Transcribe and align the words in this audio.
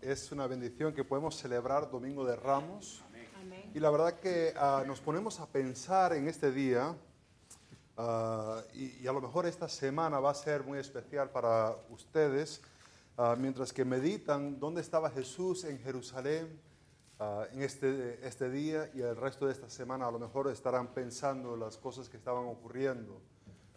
es 0.00 0.32
una 0.32 0.46
bendición 0.46 0.92
que 0.92 1.04
podemos 1.04 1.36
celebrar 1.36 1.90
Domingo 1.90 2.24
de 2.24 2.34
Ramos. 2.34 3.04
Y 3.74 3.78
la 3.80 3.90
verdad 3.90 4.18
que 4.18 4.52
ah, 4.56 4.82
nos 4.86 5.00
ponemos 5.00 5.38
a 5.38 5.46
pensar 5.46 6.12
en 6.12 6.26
este 6.26 6.50
día, 6.50 6.96
ah, 7.96 8.62
y, 8.74 9.06
a 9.06 9.12
lo 9.12 9.20
mejor 9.20 9.46
esta 9.46 9.68
semana 9.68 10.18
va 10.18 10.30
a 10.30 10.34
ser 10.34 10.64
muy 10.64 10.78
especial 10.78 11.30
para 11.30 11.76
ustedes, 11.90 12.60
ah, 13.16 13.36
mientras 13.38 13.72
que 13.72 13.84
meditan 13.84 14.58
dónde 14.58 14.80
estaba 14.80 15.10
Jesús 15.10 15.64
en 15.64 15.78
Jerusalén 15.78 16.60
en 17.52 17.62
este, 17.62 18.24
este 18.26 18.48
día 18.48 18.90
y 18.94 19.00
el 19.00 19.16
resto 19.16 19.46
de 19.46 19.52
esta 19.52 19.68
semana, 19.68 20.06
a 20.06 20.10
lo 20.12 20.20
mejor 20.20 20.48
estarán 20.48 20.94
pensando 20.94 21.56
las 21.56 21.76
cosas 21.76 22.08
que 22.08 22.16
estaban 22.16 22.46
ocurriendo, 22.46 23.20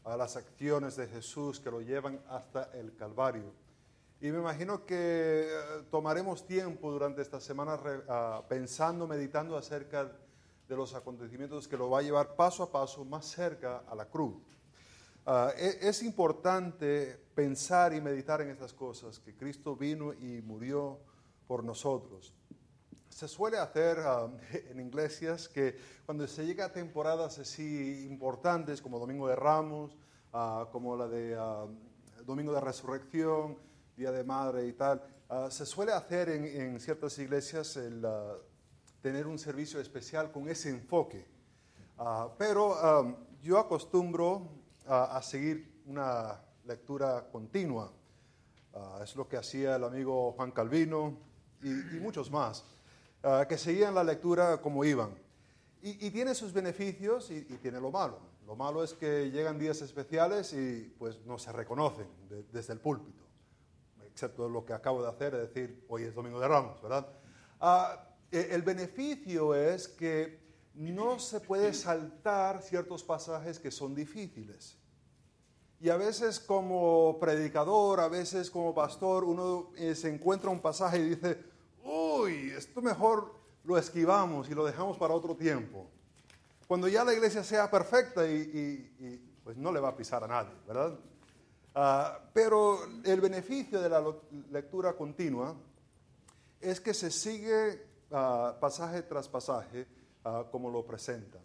las 0.05 0.35
acciones 0.35 0.95
de 0.95 1.07
Jesús 1.07 1.59
que 1.59 1.71
lo 1.71 1.81
llevan 1.81 2.21
hasta 2.29 2.69
el 2.73 2.95
Calvario. 2.95 3.51
Y 4.23 4.31
me 4.31 4.37
imagino 4.37 4.85
que 4.85 5.47
eh, 5.49 5.83
tomaremos 5.89 6.45
tiempo 6.45 6.91
durante 6.91 7.23
esta 7.23 7.39
semana 7.39 7.79
ah, 8.07 8.43
pensando, 8.47 9.07
meditando 9.07 9.57
acerca 9.57 10.11
de 10.69 10.75
los 10.75 10.93
acontecimientos 10.93 11.67
que 11.67 11.75
lo 11.75 11.89
va 11.89 11.99
a 11.99 12.01
llevar 12.03 12.35
paso 12.35 12.61
a 12.61 12.71
paso 12.71 13.03
más 13.03 13.25
cerca 13.25 13.79
a 13.79 13.95
la 13.95 14.05
cruz. 14.05 14.35
Ah, 15.25 15.51
e, 15.57 15.89
es 15.89 16.03
importante 16.03 17.19
pensar 17.33 17.95
y 17.95 17.99
meditar 17.99 18.41
en 18.41 18.51
estas 18.51 18.73
cosas, 18.73 19.17
que 19.17 19.35
Cristo 19.35 19.75
vino 19.75 20.13
y 20.13 20.39
murió 20.43 20.99
por 21.47 21.63
nosotros. 21.63 22.31
Se 23.09 23.27
suele 23.27 23.57
hacer 23.57 23.97
ah, 24.01 24.29
en 24.69 24.81
iglesias 24.81 25.49
que 25.49 25.75
cuando 26.05 26.27
se 26.27 26.45
llega 26.45 26.65
a 26.65 26.71
temporadas 26.71 27.39
así 27.39 28.05
importantes 28.05 28.83
como 28.83 28.99
Domingo 28.99 29.27
de 29.27 29.35
Ramos, 29.35 29.97
como 30.71 30.95
la 30.95 31.07
de 31.07 31.35
Domingo 32.23 32.53
de 32.53 32.61
Resurrección, 32.61 33.57
Día 34.01 34.11
de 34.11 34.23
Madre 34.23 34.65
y 34.65 34.73
tal, 34.73 34.99
ah, 35.29 35.51
se 35.51 35.63
suele 35.63 35.91
hacer 35.91 36.27
en, 36.29 36.79
ciertas 36.79 37.19
iglesias 37.19 37.77
ah, 37.77 38.35
tener 38.99 39.27
un 39.27 39.37
servicio 39.37 39.79
especial 39.79 40.31
con 40.31 40.49
ese 40.49 40.71
enfoque. 40.71 41.27
Ah, 41.99 42.27
pero 42.35 43.15
yo 43.43 43.59
acostumbro 43.59 44.49
a 44.87 45.21
seguir 45.21 45.83
una 45.85 46.41
lectura 46.65 47.27
continua. 47.31 47.93
es 49.03 49.15
lo 49.15 49.27
que 49.27 49.37
hacía 49.37 49.75
el 49.75 49.83
amigo 49.83 50.31
Juan 50.31 50.49
Calvino 50.49 51.19
y, 51.61 51.99
muchos 51.99 52.31
más, 52.31 52.65
que 53.47 53.57
seguían 53.59 53.93
la 53.93 54.03
lectura 54.03 54.59
como 54.61 54.83
iban. 54.83 55.13
Y, 55.83 56.09
tiene 56.09 56.33
sus 56.33 56.51
beneficios 56.51 57.29
y, 57.29 57.43
tiene 57.61 57.79
lo 57.79 57.91
malo. 57.91 58.17
Lo 58.47 58.55
malo 58.55 58.83
es 58.83 58.93
que 58.93 59.29
llegan 59.29 59.59
días 59.59 59.79
especiales 59.83 60.53
y 60.53 60.91
pues 60.97 61.23
no 61.27 61.37
se 61.37 61.51
reconocen 61.51 62.07
desde 62.51 62.73
el 62.73 62.79
púlpito 62.79 63.20
excepto 64.11 64.49
lo 64.49 64.65
que 64.65 64.73
acabo 64.73 65.01
de 65.01 65.09
hacer, 65.09 65.33
es 65.35 65.53
decir, 65.53 65.85
hoy 65.87 66.03
es 66.03 66.13
Domingo 66.13 66.39
de 66.39 66.47
Ramos, 66.47 66.81
¿verdad? 66.81 67.07
Ah, 67.59 68.07
e, 68.31 68.49
el 68.51 68.61
beneficio 68.61 69.55
es 69.55 69.87
que 69.87 70.39
no 70.73 71.19
se 71.19 71.39
puede 71.39 71.73
saltar 71.73 72.61
ciertos 72.61 73.03
pasajes 73.03 73.59
que 73.59 73.71
son 73.71 73.95
difíciles. 73.95 74.77
Y 75.79 75.89
a 75.89 75.97
veces 75.97 76.39
como 76.39 77.17
predicador, 77.19 77.99
a 77.99 78.07
veces 78.07 78.51
como 78.51 78.73
pastor, 78.73 79.23
uno 79.23 79.71
eh, 79.75 79.95
se 79.95 80.13
encuentra 80.13 80.49
un 80.49 80.59
pasaje 80.59 80.99
y 80.99 81.09
dice, 81.09 81.39
uy, 81.83 82.51
esto 82.51 82.81
mejor 82.81 83.33
lo 83.63 83.77
esquivamos 83.77 84.49
y 84.49 84.53
lo 84.53 84.65
dejamos 84.65 84.97
para 84.97 85.13
otro 85.13 85.35
tiempo. 85.35 85.89
Cuando 86.67 86.87
ya 86.87 87.03
la 87.03 87.13
iglesia 87.13 87.43
sea 87.43 87.69
perfecta 87.69 88.25
y 88.27 89.39
pues 89.43 89.57
no 89.57 89.71
le 89.71 89.79
va 89.79 89.89
a 89.89 89.95
pisar 89.95 90.23
a 90.23 90.27
nadie, 90.27 90.53
¿verdad? 90.67 90.97
Ah, 91.73 92.19
pero 92.33 92.79
el 93.05 93.21
beneficio 93.21 93.79
de 93.79 93.89
la 93.89 94.03
lectura 94.51 94.93
continua 94.93 95.55
es 96.59 96.81
que 96.81 96.93
se 96.93 97.09
sigue 97.09 97.85
ah, 98.11 98.57
pasaje 98.59 99.03
tras 99.03 99.29
pasaje 99.29 99.87
ah, 100.25 100.45
como 100.51 100.69
lo 100.69 100.85
presenta. 100.85 101.39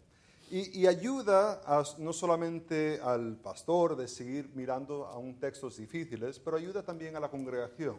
Y, 0.49 0.87
ayuda 0.87 1.61
no 1.99 2.13
solamente 2.13 3.01
al 3.03 3.37
pastor 3.37 3.97
de 3.97 4.07
seguir 4.07 4.53
mirando 4.55 5.05
a 5.05 5.19
un 5.19 5.41
textos 5.41 5.77
difíciles, 5.77 6.39
pero 6.39 6.57
ayuda 6.57 6.85
también 6.85 7.17
a 7.17 7.21
la 7.21 7.29
congregación 7.29 7.97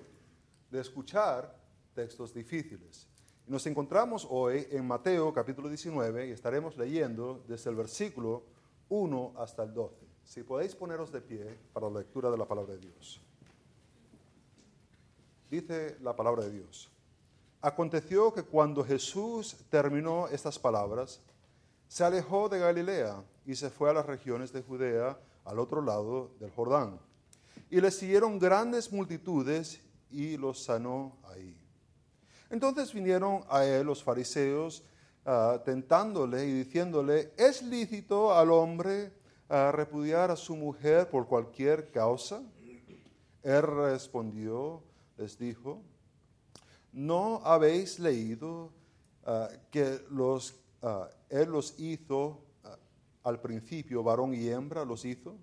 de 0.72 0.79
escuchar 0.79 1.53
textos 1.94 2.34
difíciles. 2.34 3.06
nos 3.47 3.66
encontramos 3.68 4.25
hoy 4.29 4.66
en 4.72 4.88
Mateo 4.88 5.34
capítulo 5.34 5.68
19 5.68 6.28
y 6.28 6.31
estaremos 6.31 6.78
leyendo 6.78 7.44
desde 7.50 7.69
el 7.69 7.75
versículo 7.75 8.44
1 8.88 9.34
hasta 9.38 9.63
el 9.63 9.73
12. 9.73 10.06
Si 10.28 10.44
podéis 10.44 10.76
poneros 10.76 11.10
de 11.10 11.22
pie 11.22 11.58
para 11.72 11.90
la 11.90 12.00
lectura 12.00 12.30
de 12.30 12.38
la 12.38 12.46
palabra 12.46 12.74
de 12.74 12.80
Dios. 12.80 13.22
Dice 15.50 15.96
la 16.02 16.14
palabra 16.14 16.44
de 16.44 16.52
Dios. 16.52 16.92
Aconteció 17.62 18.34
que 18.34 18.44
cuando 18.44 18.84
Jesús 18.84 19.56
terminó 19.70 20.28
estas 20.28 20.60
palabras, 20.60 21.22
se 21.88 22.04
alejó 22.04 22.50
de 22.50 22.60
Galilea 22.60 23.24
y 23.46 23.56
se 23.56 23.70
fue 23.70 23.90
a 23.90 23.94
las 23.94 24.06
regiones 24.06 24.52
de 24.52 24.62
Judea 24.62 25.18
al 25.46 25.60
otro 25.60 25.82
lado 25.82 26.32
del 26.42 26.52
Jordán. 26.52 27.00
Y 27.70 27.80
le 27.80 27.90
siguieron 27.90 28.38
grandes 28.38 28.92
multitudes 28.92 29.80
y 30.12 30.36
los 30.36 30.62
sanó 30.62 31.16
ahí. 31.24 31.58
Entonces 32.50 32.94
vinieron 32.94 33.46
a 33.50 33.64
él 33.64 33.88
los 33.88 34.04
fariseos 34.04 34.84
ah, 35.26 35.62
tentándole 35.64 36.46
y 36.46 36.52
diciéndole, 36.52 37.32
¿es 37.38 37.64
lícito 37.64 38.34
al 38.34 38.52
hombre 38.52 39.16
a 39.50 39.72
repudiar 39.72 40.31
a 40.31 40.35
su 40.35 40.56
mujer 40.56 41.09
por 41.09 41.28
cualquier 41.28 41.91
causa? 41.91 42.41
Él 43.44 43.62
respondió, 43.62 44.84
les 45.18 45.38
dijo, 45.38 45.81
¿no 46.91 47.41
habéis 47.46 48.00
leído 48.00 48.72
ah, 49.25 49.50
que 49.72 50.02
los, 50.09 50.56
ah, 50.81 51.09
Él 51.30 51.50
los 51.50 51.80
hizo 51.80 52.44
ah, 52.63 52.78
al 53.24 53.40
principio, 53.40 54.03
varón 54.03 54.34
y 54.34 54.50
hembra 54.50 54.84
los 54.84 55.06
hizo? 55.06 55.35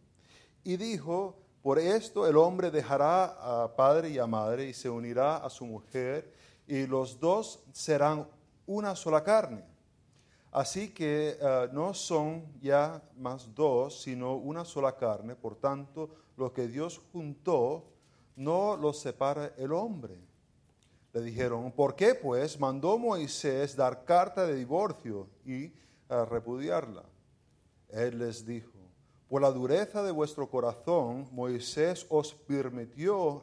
Y 0.65 0.77
dijo, 0.77 1.39
por 1.63 1.79
esto 1.79 2.27
el 2.27 2.37
hombre 2.37 2.71
dejará 2.71 3.63
a 3.65 3.75
padre 3.75 4.11
y 4.11 4.19
a 4.19 4.27
madre 4.27 4.69
y 4.69 4.75
se 4.75 4.91
unirá 4.91 5.39
a 5.39 5.49
su 5.49 5.65
mujer 5.65 6.31
y 6.67 6.87
los 6.87 7.19
dos 7.19 7.65
serán 7.73 8.29
una 8.67 8.95
sola 8.95 9.25
carne. 9.25 9.65
Así 10.55 10.95
que 10.95 11.37
eh, 11.41 11.69
no 11.73 11.93
son 11.93 12.45
ya 12.61 13.03
más 13.17 13.53
dos, 13.53 14.03
sino 14.03 14.37
una 14.37 14.65
sola 14.65 14.97
carne. 14.97 15.35
Por 15.35 15.57
tanto, 15.57 16.11
lo 16.37 16.53
que 16.53 16.69
Dios 16.69 17.01
juntó, 17.13 17.91
no 18.37 18.77
lo 18.77 18.93
separa 18.93 19.53
el 19.57 19.73
hombre. 19.73 20.17
Le 21.13 21.23
dijeron, 21.23 21.73
¿por 21.73 21.97
qué 21.97 22.15
pues 22.15 22.59
mandó 22.61 22.97
Moisés 22.99 23.75
dar 23.75 24.05
carta 24.05 24.47
de 24.47 24.55
divorcio 24.55 25.27
y 25.45 25.65
eh, 25.65 25.73
repudiarla? 26.31 27.03
Él 27.89 28.21
les 28.21 28.47
dijo, 28.47 28.79
por 29.29 29.43
la 29.43 29.51
dureza 29.51 30.05
de 30.05 30.13
vuestro 30.13 30.49
corazón, 30.49 31.27
Moisés 31.33 32.07
os 32.09 32.33
permitió 32.33 33.43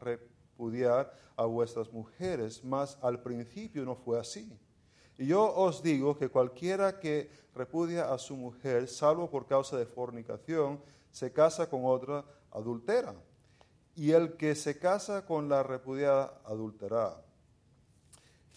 repudiar 0.00 1.14
a 1.36 1.44
vuestras 1.44 1.92
mujeres, 1.92 2.64
mas 2.64 2.98
al 3.00 3.22
principio 3.22 3.84
no 3.84 3.94
fue 3.94 4.18
así 4.18 4.58
y 5.18 5.26
yo 5.26 5.54
os 5.54 5.82
digo 5.82 6.16
que 6.16 6.28
cualquiera 6.28 6.98
que 6.98 7.30
repudia 7.54 8.12
a 8.12 8.18
su 8.18 8.36
mujer, 8.36 8.88
salvo 8.88 9.30
por 9.30 9.46
causa 9.46 9.76
de 9.76 9.86
fornicación, 9.86 10.80
se 11.10 11.32
casa 11.32 11.68
con 11.68 11.84
otra 11.84 12.24
adultera. 12.50 13.14
Y 13.94 14.12
el 14.12 14.36
que 14.36 14.54
se 14.54 14.78
casa 14.78 15.26
con 15.26 15.48
la 15.48 15.62
repudiada 15.62 16.40
adultera. 16.44 17.22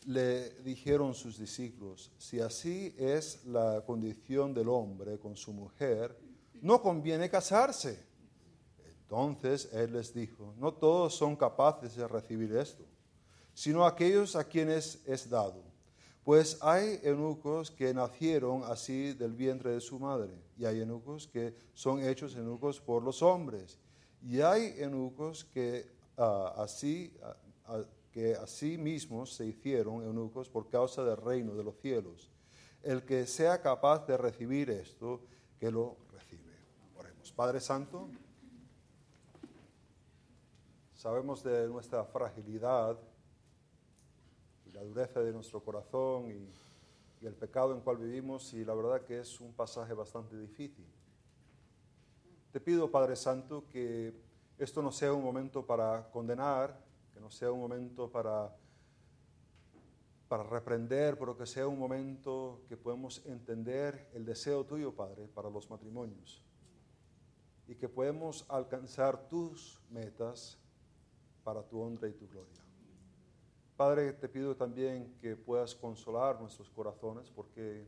Le 0.05 0.51
dijeron 0.61 1.13
sus 1.13 1.37
discípulos, 1.37 2.11
si 2.17 2.39
así 2.39 2.95
es 2.97 3.43
la 3.45 3.83
condición 3.85 4.53
del 4.53 4.69
hombre 4.69 5.17
con 5.19 5.35
su 5.35 5.51
mujer, 5.51 6.17
no 6.61 6.81
conviene 6.81 7.29
casarse. 7.29 8.05
Entonces 9.01 9.67
él 9.73 9.93
les 9.93 10.13
dijo, 10.13 10.53
no 10.57 10.73
todos 10.73 11.15
son 11.15 11.35
capaces 11.35 11.95
de 11.95 12.07
recibir 12.07 12.55
esto, 12.55 12.85
sino 13.53 13.85
aquellos 13.85 14.35
a 14.35 14.43
quienes 14.43 15.01
es 15.05 15.29
dado 15.29 15.74
pues 16.25 16.57
hay 16.61 16.99
eunucos 17.03 17.69
que 17.69 17.93
nacieron 17.93 18.63
así 18.63 19.13
del 19.13 19.33
vientre 19.33 19.69
de 19.69 19.79
su 19.79 19.99
madre, 19.99 20.33
y 20.57 20.65
hay 20.65 20.79
eunucos 20.79 21.27
que 21.27 21.55
son 21.75 22.01
hechos 22.03 22.35
eunucos 22.35 22.81
por 22.81 23.03
los 23.03 23.21
hombres, 23.21 23.77
y 24.23 24.41
hay 24.41 24.73
eunucos 24.77 25.45
que, 25.45 25.85
ah, 26.17 26.55
así, 26.57 27.15
ah, 27.67 27.83
que 28.11 28.33
así 28.33 28.75
mismos 28.75 29.35
se 29.35 29.45
hicieron 29.45 30.01
eunucos 30.01 30.49
por 30.49 30.67
causa 30.67 31.03
del 31.03 31.17
reino 31.17 31.53
de 31.53 31.63
los 31.63 31.77
cielos. 31.77 32.31
El 32.81 33.03
que 33.03 33.27
sea 33.27 33.61
capaz 33.61 34.07
de 34.07 34.17
recibir 34.17 34.71
esto, 34.71 35.21
que 35.59 35.69
lo 35.69 35.95
recibe. 36.11 36.53
Oremos. 36.97 37.31
Padre 37.33 37.59
Santo, 37.59 38.09
sabemos 40.95 41.43
de 41.43 41.67
nuestra 41.67 42.03
fragilidad 42.03 42.97
la 44.75 44.83
dureza 44.83 45.21
de 45.21 45.31
nuestro 45.31 45.63
corazón 45.63 46.29
y, 46.29 46.49
el 47.25 47.33
pecado 47.33 47.73
en 47.73 47.81
cual 47.81 47.97
vivimos 47.97 48.53
y 48.53 48.63
la 48.63 48.75
verdad 48.75 49.01
que 49.01 49.19
es 49.19 49.41
un 49.41 49.51
pasaje 49.51 49.95
bastante 49.95 50.37
difícil. 50.37 50.85
Te 52.51 52.59
pido, 52.59 52.91
Padre 52.91 53.15
Santo, 53.15 53.63
que 53.67 54.13
esto 54.59 54.83
no 54.83 54.91
sea 54.91 55.11
un 55.11 55.23
momento 55.23 55.65
para 55.65 56.07
condenar 56.11 56.77
que 57.15 57.19
no 57.19 57.31
sea 57.31 57.51
un 57.51 57.61
momento 57.61 58.11
para, 58.11 58.55
para 60.27 60.43
reprender, 60.43 61.17
pero 61.17 61.35
que 61.35 61.47
sea 61.47 61.65
un 61.65 61.79
momento 61.79 62.61
que 62.67 62.77
podemos 62.77 63.25
entender 63.25 64.09
el 64.13 64.23
deseo 64.23 64.63
tuyo, 64.65 64.93
Padre, 64.93 65.27
para 65.33 65.49
los 65.49 65.67
matrimonios 65.69 66.43
y 67.67 67.75
que 67.75 67.89
podemos 67.89 68.45
alcanzar 68.49 69.29
tus 69.29 69.81
metas 69.89 70.59
para 71.43 71.63
tu 71.63 71.79
honra 71.79 72.09
y 72.09 72.13
tu 72.13 72.27
gloria. 72.27 72.64
Padre, 73.75 74.13
te 74.13 74.29
pido 74.29 74.55
también 74.55 75.13
que 75.19 75.35
puedas 75.35 75.75
consolar 75.75 76.39
nuestros 76.39 76.69
corazones 76.69 77.29
porque 77.29 77.85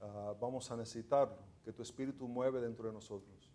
ah, 0.00 0.34
vamos 0.40 0.70
a 0.70 0.76
necesitarlo, 0.76 1.38
que 1.64 1.72
tu 1.72 1.82
Espíritu 1.82 2.28
mueve 2.28 2.60
dentro 2.60 2.86
de 2.86 2.92
nosotros. 2.92 3.50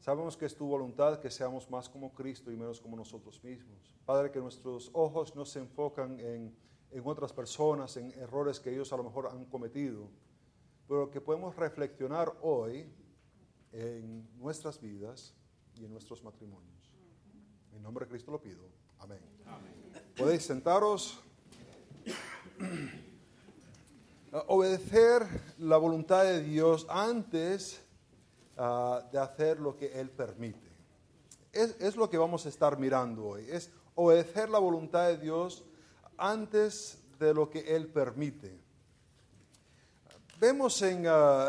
Sabemos 0.00 0.36
que 0.36 0.46
es 0.46 0.54
tu 0.54 0.66
voluntad 0.66 1.18
que 1.18 1.30
seamos 1.30 1.70
más 1.70 1.88
como 1.88 2.12
Cristo 2.12 2.50
y 2.50 2.56
menos 2.56 2.80
como 2.80 2.96
nosotros 2.96 3.42
mismos. 3.42 3.94
Padre, 4.04 4.30
que 4.30 4.38
nuestros 4.38 4.90
ojos 4.92 5.34
no 5.34 5.44
se 5.44 5.60
enfocan 5.60 6.20
en, 6.20 6.54
en 6.90 7.02
otras 7.06 7.32
personas, 7.32 7.96
en 7.96 8.12
errores 8.12 8.60
que 8.60 8.70
ellos 8.70 8.92
a 8.92 8.96
lo 8.96 9.04
mejor 9.04 9.28
han 9.28 9.44
cometido, 9.46 10.08
pero 10.86 11.10
que 11.10 11.20
podemos 11.20 11.56
reflexionar 11.56 12.32
hoy 12.42 12.86
en 13.72 14.28
nuestras 14.38 14.80
vidas 14.80 15.34
y 15.74 15.84
en 15.84 15.92
nuestros 15.92 16.22
matrimonios. 16.22 16.92
En 17.74 17.82
nombre 17.82 18.04
de 18.04 18.10
Cristo 18.10 18.30
lo 18.30 18.40
pido. 18.40 18.68
Amén. 18.98 19.20
Podéis 20.16 20.44
sentaros. 20.44 21.18
Obedecer 24.46 25.26
la 25.58 25.76
voluntad 25.76 26.22
de 26.22 26.40
Dios 26.40 26.86
antes 26.88 27.80
ah, 28.56 29.02
de 29.10 29.18
hacer 29.18 29.58
lo 29.58 29.76
que 29.76 29.86
Él 29.98 30.10
permite. 30.10 30.70
Es, 31.52 31.76
es, 31.80 31.96
lo 31.96 32.08
que 32.08 32.16
vamos 32.16 32.46
a 32.46 32.48
estar 32.48 32.78
mirando 32.78 33.26
hoy. 33.26 33.46
Es 33.50 33.72
obedecer 33.96 34.48
la 34.50 34.58
voluntad 34.58 35.08
de 35.08 35.18
Dios 35.18 35.64
antes 36.16 36.98
de 37.18 37.34
lo 37.34 37.50
que 37.50 37.74
Él 37.74 37.88
permite. 37.88 38.56
Vemos 40.38 40.80
en 40.82 41.08
uh, 41.08 41.48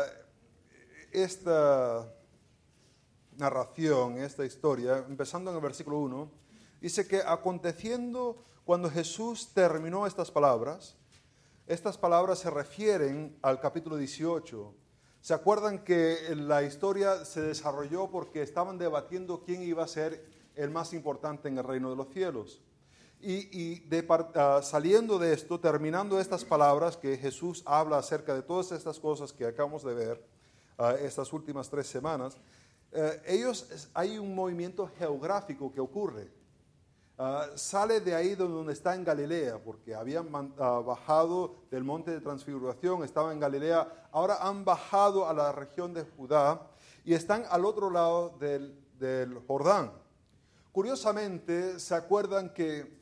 esta 1.12 2.12
narración, 3.36 4.18
esta 4.18 4.44
historia, 4.44 5.04
empezando 5.08 5.50
en 5.50 5.56
el 5.56 5.62
versículo 5.62 5.98
1, 5.98 6.45
dice 6.86 7.08
que 7.08 7.20
aconteciendo 7.20 8.44
cuando 8.64 8.88
Jesús 8.88 9.52
terminó 9.52 10.06
estas 10.06 10.30
palabras, 10.30 10.94
estas 11.66 11.98
palabras 11.98 12.38
se 12.38 12.48
refieren 12.48 13.36
al 13.42 13.58
capítulo 13.58 13.96
18. 13.96 14.72
¿Se 15.20 15.34
acuerdan 15.34 15.82
que 15.82 16.32
la 16.36 16.62
historia 16.62 17.24
se 17.24 17.40
desarrolló 17.42 18.08
porque 18.08 18.40
estaban 18.40 18.78
debatiendo 18.78 19.42
quién 19.42 19.64
iba 19.64 19.82
a 19.82 19.88
ser 19.88 20.24
el 20.54 20.70
más 20.70 20.92
importante 20.92 21.48
en 21.48 21.58
el 21.58 21.64
reino 21.64 21.90
de 21.90 21.96
los 21.96 22.08
cielos? 22.12 22.62
Y, 23.20 23.82
ah, 24.36 24.60
saliendo 24.62 25.18
de 25.18 25.32
esto, 25.32 25.58
terminando 25.58 26.20
estas 26.20 26.44
palabras 26.44 26.96
que 26.96 27.16
Jesús 27.16 27.64
habla 27.66 27.98
acerca 27.98 28.32
de 28.32 28.42
todas 28.42 28.70
estas 28.70 29.00
cosas 29.00 29.32
que 29.32 29.44
acabamos 29.44 29.82
de 29.82 29.92
ver 29.92 30.24
uh, 30.78 31.04
estas 31.04 31.32
últimas 31.32 31.68
tres 31.68 31.88
semanas, 31.88 32.36
eh, 32.92 33.22
ellos, 33.26 33.88
hay 33.92 34.18
un 34.18 34.36
movimiento 34.36 34.88
geográfico 34.96 35.72
que 35.72 35.80
ocurre. 35.80 36.45
Ah, 37.18 37.48
sale 37.54 38.00
de 38.00 38.14
ahí 38.14 38.34
donde 38.34 38.74
está 38.74 38.94
en 38.94 39.02
Galilea, 39.02 39.62
porque 39.64 39.94
habían 39.94 40.28
ah, 40.58 40.82
bajado 40.84 41.64
del 41.70 41.82
monte 41.82 42.10
de 42.10 42.20
transfiguración, 42.20 43.04
estaban 43.04 43.32
en 43.32 43.40
Galilea, 43.40 44.08
ahora 44.12 44.36
han 44.40 44.64
bajado 44.64 45.26
a 45.26 45.32
la 45.32 45.50
región 45.50 45.94
de 45.94 46.04
Judá 46.04 46.60
y 47.04 47.14
están 47.14 47.44
al 47.48 47.64
otro 47.64 47.90
lado 47.90 48.36
del, 48.38 48.78
del 48.98 49.38
Jordán. 49.46 49.92
Curiosamente, 50.72 51.80
se 51.80 51.94
acuerdan 51.94 52.52
que 52.52 53.00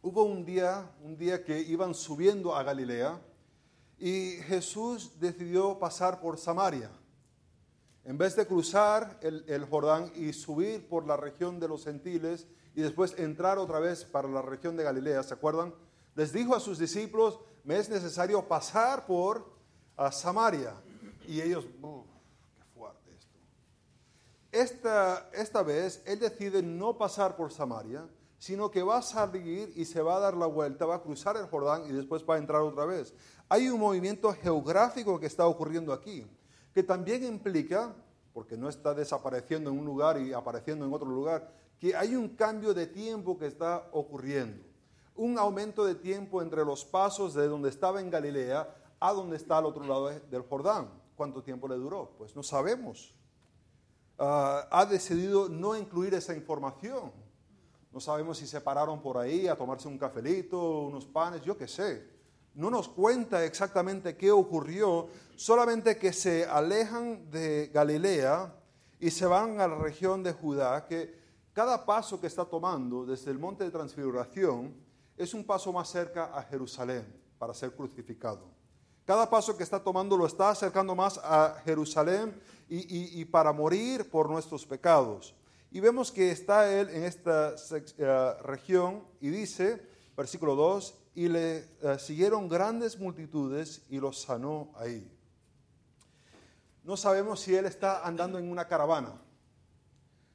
hubo 0.00 0.22
un 0.22 0.44
día, 0.46 0.90
un 1.02 1.18
día 1.18 1.44
que 1.44 1.60
iban 1.60 1.94
subiendo 1.94 2.54
a 2.54 2.62
Galilea 2.62 3.20
y 3.98 4.38
Jesús 4.46 5.20
decidió 5.20 5.78
pasar 5.78 6.20
por 6.20 6.38
Samaria. 6.38 6.90
En 8.04 8.16
vez 8.16 8.34
de 8.34 8.46
cruzar 8.46 9.20
el, 9.20 9.66
Jordán 9.66 10.10
y 10.16 10.32
subir 10.32 10.88
por 10.88 11.06
la 11.06 11.18
región 11.18 11.60
de 11.60 11.68
los 11.68 11.84
gentiles 11.84 12.46
y 12.74 12.82
después 12.82 13.18
entrar 13.18 13.58
otra 13.58 13.80
vez 13.80 14.04
para 14.04 14.28
la 14.28 14.42
región 14.42 14.76
de 14.76 14.84
Galilea, 14.84 15.22
¿se 15.22 15.34
acuerdan? 15.34 15.74
Les 16.14 16.32
dijo 16.32 16.54
a 16.54 16.60
sus 16.60 16.78
discípulos, 16.78 17.40
me 17.64 17.78
es 17.78 17.88
necesario 17.88 18.46
pasar 18.46 19.06
por 19.06 19.44
Samaria. 20.12 20.74
Y 21.26 21.40
ellos, 21.40 21.66
qué 21.66 22.64
fuerte 22.74 23.10
esto. 23.16 23.38
Esta, 24.50 25.30
esta 25.32 25.62
vez 25.62 26.02
él 26.06 26.18
decide 26.18 26.62
no 26.62 26.96
pasar 26.96 27.36
por 27.36 27.52
Samaria, 27.52 28.08
sino 28.38 28.70
que 28.70 28.82
va 28.82 28.98
a 28.98 29.02
salir 29.02 29.72
y 29.76 29.84
se 29.84 30.00
va 30.00 30.16
a 30.16 30.20
dar 30.20 30.36
la 30.36 30.46
vuelta, 30.46 30.86
va 30.86 30.96
a 30.96 31.02
cruzar 31.02 31.36
el 31.36 31.46
Jordán 31.46 31.84
y 31.86 31.92
después 31.92 32.24
va 32.28 32.36
a 32.36 32.38
entrar 32.38 32.62
otra 32.62 32.86
vez. 32.86 33.12
Hay 33.48 33.68
un 33.68 33.80
movimiento 33.80 34.32
geográfico 34.32 35.20
que 35.20 35.26
está 35.26 35.46
ocurriendo 35.46 35.92
aquí 35.92 36.26
que 36.72 36.82
también 36.82 37.24
implica, 37.24 37.94
porque 38.32 38.56
no 38.56 38.68
está 38.68 38.94
desapareciendo 38.94 39.70
en 39.70 39.78
un 39.78 39.84
lugar 39.84 40.20
y 40.20 40.32
apareciendo 40.32 40.84
en 40.84 40.92
otro 40.92 41.08
lugar, 41.08 41.52
que 41.78 41.96
hay 41.96 42.14
un 42.14 42.30
cambio 42.30 42.74
de 42.74 42.86
tiempo 42.86 43.38
que 43.38 43.46
está 43.46 43.88
ocurriendo. 43.92 44.64
Un 45.16 45.38
aumento 45.38 45.84
de 45.84 45.94
tiempo 45.94 46.40
entre 46.42 46.64
los 46.64 46.84
pasos 46.84 47.34
de 47.34 47.46
donde 47.46 47.68
estaba 47.68 48.00
en 48.00 48.10
Galilea 48.10 48.74
a 49.00 49.12
donde 49.12 49.36
está 49.36 49.58
al 49.58 49.66
otro 49.66 49.84
lado 49.84 50.08
del 50.08 50.42
Jordán. 50.42 50.88
¿Cuánto 51.16 51.42
tiempo 51.42 51.68
le 51.68 51.76
duró? 51.76 52.12
Pues 52.16 52.36
no 52.36 52.42
sabemos. 52.42 53.14
Ah, 54.18 54.68
ha 54.70 54.86
decidido 54.86 55.48
no 55.48 55.76
incluir 55.76 56.14
esa 56.14 56.34
información. 56.34 57.12
No 57.92 58.00
sabemos 58.00 58.38
si 58.38 58.46
se 58.46 58.60
pararon 58.60 59.02
por 59.02 59.18
ahí 59.18 59.48
a 59.48 59.56
tomarse 59.56 59.88
un 59.88 59.98
cafelito, 59.98 60.82
unos 60.82 61.06
panes, 61.06 61.42
yo 61.42 61.56
qué 61.56 61.66
sé 61.66 62.19
no 62.54 62.70
nos 62.70 62.88
cuenta 62.88 63.44
exactamente 63.44 64.16
qué 64.16 64.30
ocurrió, 64.30 65.08
solamente 65.36 65.96
que 65.96 66.12
se 66.12 66.44
alejan 66.44 67.30
de 67.30 67.70
Galilea 67.72 68.54
y 68.98 69.10
se 69.10 69.26
van 69.26 69.60
a 69.60 69.68
la 69.68 69.76
región 69.76 70.22
de 70.22 70.32
Judá, 70.32 70.86
que 70.86 71.18
cada 71.52 71.84
paso 71.84 72.20
que 72.20 72.26
está 72.26 72.44
tomando 72.44 73.04
desde 73.04 73.30
el 73.30 73.38
monte 73.38 73.64
de 73.64 73.70
transfiguración 73.70 74.74
es 75.16 75.34
un 75.34 75.44
paso 75.44 75.72
más 75.72 75.88
cerca 75.88 76.36
a 76.36 76.42
Jerusalén 76.42 77.04
para 77.38 77.54
ser 77.54 77.72
crucificado. 77.72 78.60
Cada 79.04 79.28
paso 79.28 79.56
que 79.56 79.64
está 79.64 79.82
tomando 79.82 80.16
lo 80.16 80.26
está 80.26 80.50
acercando 80.50 80.94
más 80.94 81.18
a 81.22 81.60
Jerusalén 81.64 82.40
y, 82.68 83.24
para 83.24 83.52
morir 83.52 84.08
por 84.08 84.30
nuestros 84.30 84.64
pecados. 84.64 85.34
Y 85.72 85.80
vemos 85.80 86.12
que 86.12 86.30
está 86.30 86.70
él 86.72 86.88
en 86.90 87.02
esta 87.04 87.54
eh, 87.98 88.34
región 88.42 89.04
y 89.20 89.30
dice, 89.30 89.84
versículo 90.16 90.54
2, 90.54 90.94
y 91.14 91.28
le 91.28 91.68
eh, 91.82 91.98
siguieron 91.98 92.48
grandes 92.48 92.98
multitudes 92.98 93.82
y 93.88 93.98
los 93.98 94.22
sanó 94.22 94.72
ahí. 94.76 95.10
No 96.84 96.96
sabemos 96.96 97.40
si 97.40 97.54
él 97.54 97.66
está 97.66 98.06
andando 98.06 98.38
en 98.38 98.50
una 98.50 98.66
caravana. 98.66 99.20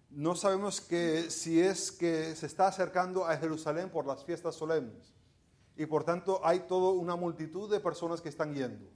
No 0.09 0.35
sabemos 0.35 0.79
que, 0.79 1.29
si 1.29 1.59
es 1.59 1.91
que 1.91 2.35
se 2.35 2.45
está 2.45 2.67
acercando 2.67 3.25
a 3.25 3.35
Jerusalén 3.37 3.89
por 3.89 4.05
las 4.05 4.23
fiestas 4.23 4.55
solemnes. 4.55 5.13
Y 5.75 5.85
por 5.85 6.03
tanto 6.03 6.39
hay 6.43 6.61
toda 6.61 6.91
una 6.91 7.15
multitud 7.15 7.69
de 7.69 7.79
personas 7.79 8.21
que 8.21 8.29
están 8.29 8.53
yendo. 8.53 8.89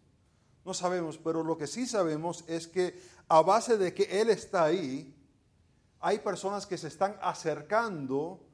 No 0.63 0.73
sabemos, 0.73 1.17
pero 1.17 1.43
lo 1.43 1.57
que 1.57 1.67
sí 1.67 1.87
sabemos 1.87 2.43
es 2.47 2.67
que 2.67 3.01
a 3.27 3.41
base 3.41 3.77
de 3.77 3.93
que 3.93 4.21
Él 4.21 4.29
está 4.29 4.65
ahí, 4.65 5.15
hay 5.99 6.19
personas 6.19 6.65
que 6.65 6.77
se 6.77 6.87
están 6.87 7.17
acercando 7.21 8.45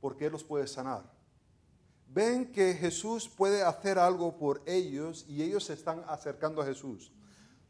porque 0.00 0.26
Él 0.26 0.32
los 0.32 0.44
puede 0.44 0.66
sanar 0.66 1.13
ven 2.14 2.52
que 2.52 2.74
Jesús 2.74 3.28
puede 3.28 3.64
hacer 3.64 3.98
algo 3.98 4.38
por 4.38 4.62
ellos 4.66 5.26
y 5.28 5.42
ellos 5.42 5.64
se 5.64 5.72
están 5.72 6.04
acercando 6.06 6.62
a 6.62 6.64
Jesús. 6.64 7.12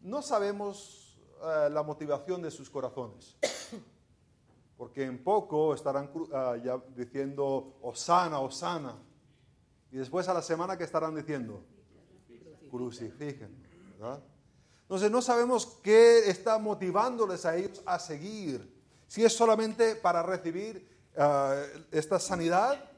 No 0.03 0.21
sabemos 0.21 1.19
eh, 1.43 1.71
la 1.71 1.83
motivación 1.83 2.43
de 2.43 2.51
sus 2.51 2.69
corazones, 2.69 3.37
porque 4.77 5.05
en 5.05 5.25
poco 5.25 5.73
estarán 5.75 6.11
uh, 6.15 6.57
ya 6.63 6.79
diciendo, 6.95 7.79
Osana, 7.81 8.39
Osana, 8.41 8.99
y 9.91 9.97
después 9.97 10.29
a 10.29 10.35
la 10.35 10.43
semana 10.43 10.77
que 10.77 10.85
estarán 10.85 11.15
diciendo, 11.15 11.65
crucifijen, 12.71 13.51
¿verdad? 13.99 14.23
Entonces 14.83 15.11
no 15.11 15.23
sabemos 15.23 15.79
qué 15.83 16.29
está 16.29 16.59
motivándoles 16.59 17.47
a 17.47 17.57
ellos 17.57 17.83
a 17.87 17.99
seguir, 17.99 18.71
si 19.07 19.25
es 19.25 19.33
solamente 19.33 19.97
para 19.97 20.23
recibir 20.23 20.87
uh, 21.17 21.81
esta 21.91 22.19
sanidad 22.19 22.94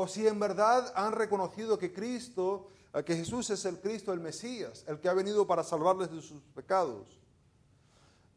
o 0.00 0.06
si 0.06 0.28
en 0.28 0.38
verdad 0.38 0.92
han 0.94 1.10
reconocido 1.10 1.76
que 1.76 1.92
Cristo, 1.92 2.68
eh, 2.94 3.02
que 3.02 3.16
Jesús 3.16 3.50
es 3.50 3.64
el 3.64 3.80
Cristo, 3.80 4.12
el 4.12 4.20
Mesías, 4.20 4.84
el 4.86 5.00
que 5.00 5.08
ha 5.08 5.12
venido 5.12 5.44
para 5.44 5.64
salvarles 5.64 6.08
de 6.12 6.22
sus 6.22 6.40
pecados. 6.54 7.18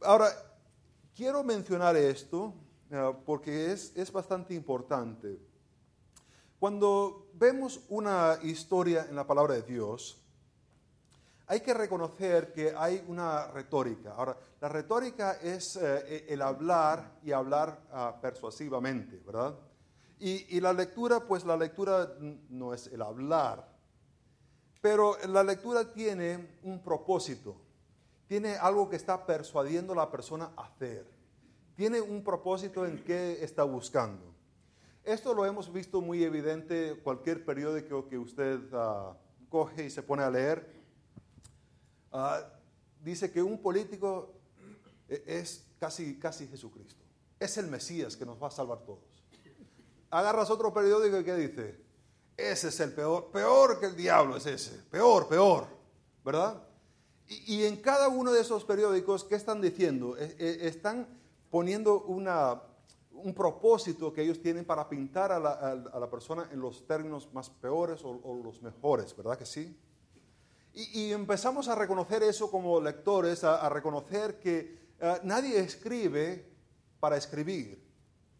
Ahora, 0.01 0.32
quiero 1.15 1.44
mencionar 1.44 1.96
esto 1.96 2.56
eh, 2.89 3.13
porque 3.27 3.72
es, 3.72 3.96
es 3.96 4.12
bastante 4.12 4.56
importante. 4.56 5.38
Cuando 6.60 7.27
vemos 7.36 7.82
una 7.89 8.39
historia 8.41 9.06
en 9.08 9.15
la 9.15 9.27
palabra 9.27 9.53
de 9.53 9.62
Dios, 9.62 10.20
hay 11.46 11.60
que 11.60 11.75
reconocer 11.75 12.53
que 12.53 12.74
hay 12.75 13.06
una 13.08 13.51
retórica. 13.51 14.15
Ahora, 14.15 14.36
la 14.60 14.68
retórica 14.68 15.34
es 15.34 15.75
eh, 15.75 16.25
el 16.27 16.41
hablar 16.41 17.20
y 17.22 17.32
hablar 17.32 17.84
ah, 17.91 18.18
persuasivamente, 18.20 19.22
¿verdad? 19.24 19.56
Y, 20.23 20.59
la 20.59 20.71
lectura, 20.71 21.21
pues 21.21 21.43
la 21.45 21.57
lectura 21.57 22.15
no 22.47 22.75
es 22.75 22.85
el 22.85 23.01
hablar, 23.01 23.67
pero 24.79 25.17
la 25.27 25.43
lectura 25.43 25.91
tiene 25.93 26.59
un 26.61 26.83
propósito, 26.83 27.55
tiene 28.27 28.55
algo 28.55 28.87
que 28.87 28.97
está 28.97 29.25
persuadiendo 29.25 29.93
a 29.93 29.95
la 29.95 30.11
persona 30.11 30.51
a 30.55 30.67
hacer, 30.67 31.07
tiene 31.75 31.99
un 31.99 32.23
propósito 32.23 32.85
en 32.85 33.03
qué 33.03 33.43
está 33.43 33.63
buscando. 33.63 34.31
Esto 35.03 35.33
lo 35.33 35.43
hemos 35.43 35.73
visto 35.73 36.01
muy 36.01 36.23
evidente 36.23 37.01
cualquier 37.03 37.43
periódico 37.43 38.07
que 38.07 38.19
usted 38.19 38.59
ah, 38.73 39.17
coge 39.49 39.85
y 39.85 39.89
se 39.89 40.03
pone 40.03 40.21
a 40.21 40.29
leer. 40.29 40.71
Ah, 42.11 42.47
dice 43.03 43.31
que 43.31 43.41
un 43.41 43.57
político 43.57 44.35
e, 45.09 45.23
es 45.25 45.65
casi, 45.79 46.19
casi 46.19 46.45
Jesucristo. 46.45 47.03
Es 47.39 47.57
el 47.57 47.65
Mesías 47.65 48.15
que 48.15 48.23
nos 48.23 48.39
va 48.39 48.49
a 48.49 48.51
salvar 48.51 48.85
todos 48.85 49.11
agarras 50.12 50.50
otro 50.50 50.74
periódico 50.74 51.20
y 51.20 51.24
¿qué 51.24 51.36
dice? 51.36 51.82
Ese 52.38 52.68
es 52.68 52.80
el 52.80 52.94
peor, 52.94 53.32
peor 53.32 53.80
que 53.80 53.88
el 53.88 53.96
diablo 53.96 54.38
es 54.38 54.46
ese, 54.46 54.77
peor, 54.89 55.27
peor, 55.27 55.68
¿verdad? 56.24 56.62
Y, 57.27 57.63
en 57.63 57.77
cada 57.77 58.10
uno 58.10 58.34
de 58.34 58.41
esos 58.41 58.65
periódicos, 58.65 59.24
¿qué 59.24 59.36
están 59.36 59.62
diciendo? 59.62 60.18
E, 60.18 60.36
e, 60.38 60.68
están 60.68 61.08
poniendo 61.50 62.03
un 62.03 63.34
propósito 63.34 64.12
que 64.12 64.22
ellos 64.22 64.41
tienen 64.41 64.65
para 64.65 64.89
pintar 64.89 65.32
a 65.32 65.39
la, 65.39 66.10
persona 66.10 66.50
en 66.51 66.60
los 66.60 66.86
términos 66.86 67.30
más 67.32 67.50
peores 67.50 68.01
o, 68.03 68.41
los 68.44 68.62
mejores, 68.62 69.15
¿verdad 69.15 69.38
que 69.38 69.46
sí? 69.46 69.77
Y, 70.74 71.12
empezamos 71.12 71.70
a 71.70 71.75
reconocer 71.75 72.22
eso 72.24 72.51
como 72.51 72.82
lectores, 72.82 73.46
a, 73.46 73.70
reconocer 73.70 74.39
que 74.39 74.80
eh, 75.00 75.20
nadie 75.24 75.58
escribe 75.60 76.50
para 77.00 77.15
escribir 77.15 77.90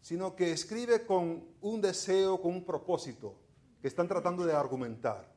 sino 0.02 0.36
que 0.36 0.52
escribe 0.52 1.06
con 1.06 1.44
un 1.62 1.80
deseo, 1.80 2.42
con 2.42 2.52
un 2.52 2.64
propósito, 2.64 3.36
que 3.80 3.88
están 3.88 4.08
tratando 4.08 4.44
de 4.44 4.52
argumentar. 4.52 5.32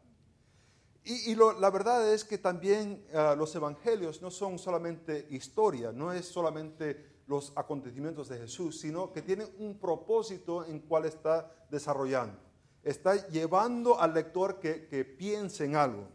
Y, 1.04 1.36
la 1.36 1.70
verdad 1.70 2.12
es 2.12 2.26
que 2.26 2.40
también 2.40 3.06
ah, 3.14 3.36
los 3.38 3.56
evangelios 3.56 4.24
no 4.24 4.32
son 4.32 4.58
solamente 4.58 5.28
historia, 5.30 5.92
no 5.92 6.12
es 6.12 6.26
solamente 6.26 7.22
los 7.28 7.54
acontecimientos 7.56 8.28
de 8.28 8.40
Jesús, 8.40 8.80
sino 8.80 9.14
que 9.14 9.22
tienen 9.22 9.48
un 9.60 9.78
propósito 9.78 10.66
en 10.66 10.80
cual 10.80 11.06
está 11.06 11.52
desarrollando. 11.70 12.40
Está 12.84 13.28
llevando 13.30 14.00
al 14.00 14.16
lector 14.16 14.60
que 14.60 15.16
piense 15.18 15.66
en 15.66 15.76
algo. 15.76 16.08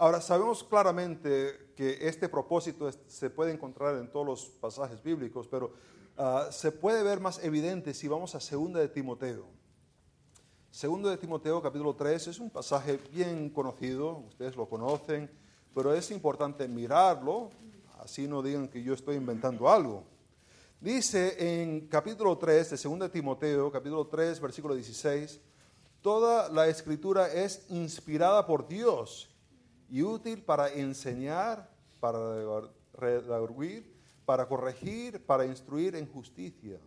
Ahora, 0.00 0.22
sabemos 0.22 0.64
claramente 0.64 1.72
que 1.76 2.08
este 2.08 2.30
propósito 2.30 2.90
se 3.06 3.28
puede 3.28 3.52
encontrar 3.52 3.96
en 3.96 4.10
todos 4.10 4.24
los 4.24 4.46
pasajes 4.46 5.02
bíblicos, 5.02 5.46
pero 5.46 5.74
Ah, 6.22 6.48
se 6.50 6.70
puede 6.70 7.02
ver 7.02 7.18
más 7.18 7.42
evidente 7.42 7.94
si 7.94 8.06
vamos 8.06 8.34
a 8.34 8.40
Segunda 8.40 8.78
de 8.78 8.88
Timoteo. 8.88 9.46
Segundo 10.70 11.08
de 11.08 11.16
Timoteo, 11.16 11.62
capítulo 11.62 11.96
3, 11.96 12.26
es 12.26 12.38
un 12.38 12.50
pasaje 12.50 12.98
bien 13.10 13.48
conocido, 13.48 14.18
ustedes 14.28 14.54
lo 14.54 14.68
conocen, 14.68 15.30
pero 15.74 15.94
es 15.94 16.10
importante 16.10 16.68
mirarlo, 16.68 17.48
así 18.00 18.28
no 18.28 18.42
digan 18.42 18.68
que 18.68 18.82
yo 18.82 18.92
estoy 18.92 19.16
inventando 19.16 19.66
algo. 19.66 20.04
Dice 20.78 21.62
en 21.62 21.88
capítulo 21.88 22.36
3 22.36 22.68
de 22.68 22.76
Segunda 22.76 23.06
de 23.06 23.12
Timoteo, 23.12 23.72
capítulo 23.72 24.06
3, 24.06 24.40
versículo 24.40 24.74
16, 24.74 25.40
toda 26.02 26.50
la 26.50 26.68
escritura 26.68 27.32
es 27.32 27.64
inspirada 27.70 28.46
por 28.46 28.68
Dios 28.68 29.34
y 29.88 30.02
útil 30.02 30.42
para 30.42 30.68
enseñar, 30.68 31.70
para 31.98 32.18
redarguir, 32.92 33.99
para 34.30 34.46
corregir, 34.46 35.26
para 35.26 35.44
instruir 35.44 35.96
en 35.96 36.06
justicia, 36.06 36.78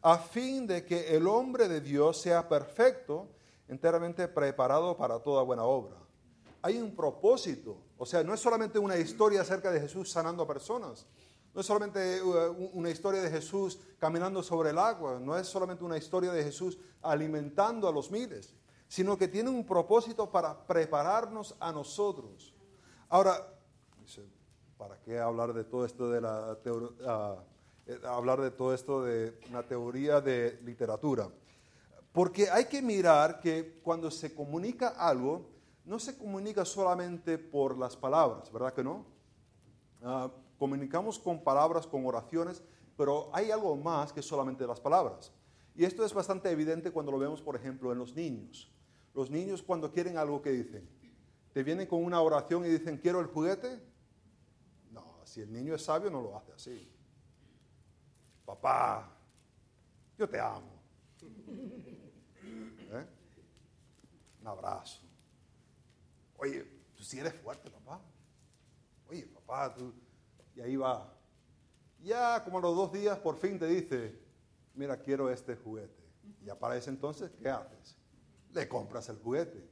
a 0.00 0.16
fin 0.16 0.66
de 0.66 0.82
que 0.86 1.14
el 1.14 1.26
hombre 1.26 1.68
de 1.68 1.82
Dios 1.82 2.18
sea 2.18 2.48
perfecto, 2.48 3.28
enteramente 3.68 4.26
preparado 4.28 4.96
para 4.96 5.18
toda 5.18 5.42
buena 5.42 5.64
obra. 5.64 5.94
Hay 6.62 6.78
un 6.78 6.96
propósito, 6.96 7.76
o 7.98 8.06
sea, 8.06 8.24
no 8.24 8.32
es 8.32 8.40
solamente 8.40 8.78
una 8.78 8.96
historia 8.96 9.42
acerca 9.42 9.70
de 9.70 9.78
Jesús 9.78 10.10
sanando 10.10 10.44
a 10.44 10.46
personas, 10.46 11.04
no 11.52 11.60
es 11.60 11.66
solamente 11.66 12.22
uh, 12.22 12.70
una 12.72 12.88
historia 12.88 13.20
de 13.20 13.30
Jesús 13.30 13.78
caminando 13.98 14.42
sobre 14.42 14.70
el 14.70 14.78
agua, 14.78 15.20
no 15.20 15.36
es 15.36 15.46
solamente 15.46 15.84
una 15.84 15.98
historia 15.98 16.32
de 16.32 16.44
Jesús 16.44 16.78
alimentando 17.02 17.86
a 17.86 17.92
los 17.92 18.10
miles, 18.10 18.54
sino 18.88 19.18
que 19.18 19.28
tiene 19.28 19.50
un 19.50 19.66
propósito 19.66 20.30
para 20.32 20.66
prepararnos 20.66 21.56
a 21.60 21.72
nosotros. 21.72 22.54
Ahora, 23.10 23.52
¿Para 24.76 24.98
qué 25.00 25.18
hablar 25.18 25.54
de 25.54 25.64
todo 25.64 25.86
esto 25.86 26.10
de 26.10 26.20
la 26.20 26.58
ah, 27.06 27.36
eh, 27.86 27.98
hablar 28.04 28.42
de 28.42 28.50
todo 28.50 28.74
esto 28.74 29.02
de 29.02 29.38
una 29.48 29.62
teoría 29.62 30.20
de 30.20 30.60
literatura? 30.64 31.30
Porque 32.12 32.50
hay 32.50 32.66
que 32.66 32.82
mirar 32.82 33.40
que 33.40 33.80
cuando 33.82 34.10
se 34.10 34.34
comunica 34.34 34.88
algo, 34.88 35.48
no 35.86 35.98
se 35.98 36.18
comunica 36.18 36.64
solamente 36.66 37.38
por 37.38 37.78
las 37.78 37.96
palabras, 37.96 38.52
¿verdad 38.52 38.74
que 38.74 38.84
no? 38.84 39.06
Ah, 40.02 40.30
comunicamos 40.58 41.18
con 41.18 41.42
palabras, 41.42 41.86
con 41.86 42.04
oraciones, 42.04 42.62
pero 42.98 43.30
hay 43.32 43.50
algo 43.50 43.76
más 43.76 44.12
que 44.12 44.20
solamente 44.20 44.66
las 44.66 44.80
palabras. 44.80 45.32
Y 45.74 45.84
esto 45.84 46.04
es 46.04 46.12
bastante 46.12 46.50
evidente 46.50 46.90
cuando 46.90 47.12
lo 47.12 47.18
vemos, 47.18 47.40
por 47.40 47.56
ejemplo, 47.56 47.92
en 47.92 47.98
los 47.98 48.14
niños. 48.14 48.70
Los 49.14 49.30
niños 49.30 49.62
cuando 49.62 49.90
quieren 49.90 50.18
algo, 50.18 50.42
¿qué 50.42 50.50
dicen? 50.50 50.86
Te 51.54 51.62
vienen 51.62 51.86
con 51.86 52.04
una 52.04 52.20
oración 52.20 52.66
y 52.66 52.68
dicen, 52.68 52.98
quiero 52.98 53.20
el 53.20 53.26
juguete, 53.26 53.80
si 55.36 55.42
el 55.42 55.52
niño 55.52 55.74
es 55.74 55.84
sabio, 55.84 56.08
no 56.08 56.22
lo 56.22 56.34
hace 56.34 56.50
así. 56.52 56.90
Papá, 58.46 59.14
yo 60.16 60.26
te 60.26 60.40
amo. 60.40 60.82
¿Eh? 62.40 63.06
Un 64.40 64.46
abrazo. 64.46 65.02
Oye, 66.38 66.64
tú 66.94 67.04
sí 67.04 67.18
eres 67.18 67.34
fuerte, 67.34 67.70
papá. 67.70 68.00
Oye, 69.10 69.26
papá, 69.26 69.74
tú... 69.74 69.92
Y 70.54 70.62
ahí 70.62 70.74
va. 70.74 71.14
Ya 72.00 72.42
como 72.42 72.56
a 72.56 72.62
los 72.62 72.74
dos 72.74 72.92
días 72.94 73.18
por 73.18 73.36
fin 73.36 73.58
te 73.58 73.66
dice, 73.66 74.18
mira, 74.72 74.96
quiero 74.96 75.28
este 75.28 75.54
juguete. 75.54 76.02
Y 76.40 76.46
para 76.58 76.78
ese 76.78 76.88
entonces, 76.88 77.30
¿qué 77.32 77.50
haces? 77.50 77.98
Le 78.54 78.66
compras 78.66 79.10
el 79.10 79.18
juguete. 79.18 79.68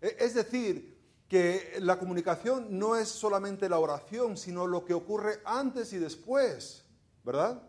E, 0.00 0.16
es 0.20 0.32
decir, 0.32 0.95
que 1.28 1.78
la 1.80 1.98
comunicación 1.98 2.78
no 2.78 2.96
es 2.96 3.08
solamente 3.08 3.68
la 3.68 3.78
oración, 3.78 4.36
sino 4.36 4.66
lo 4.66 4.84
que 4.84 4.94
ocurre 4.94 5.40
antes 5.44 5.92
y 5.92 5.98
después, 5.98 6.84
¿verdad? 7.24 7.62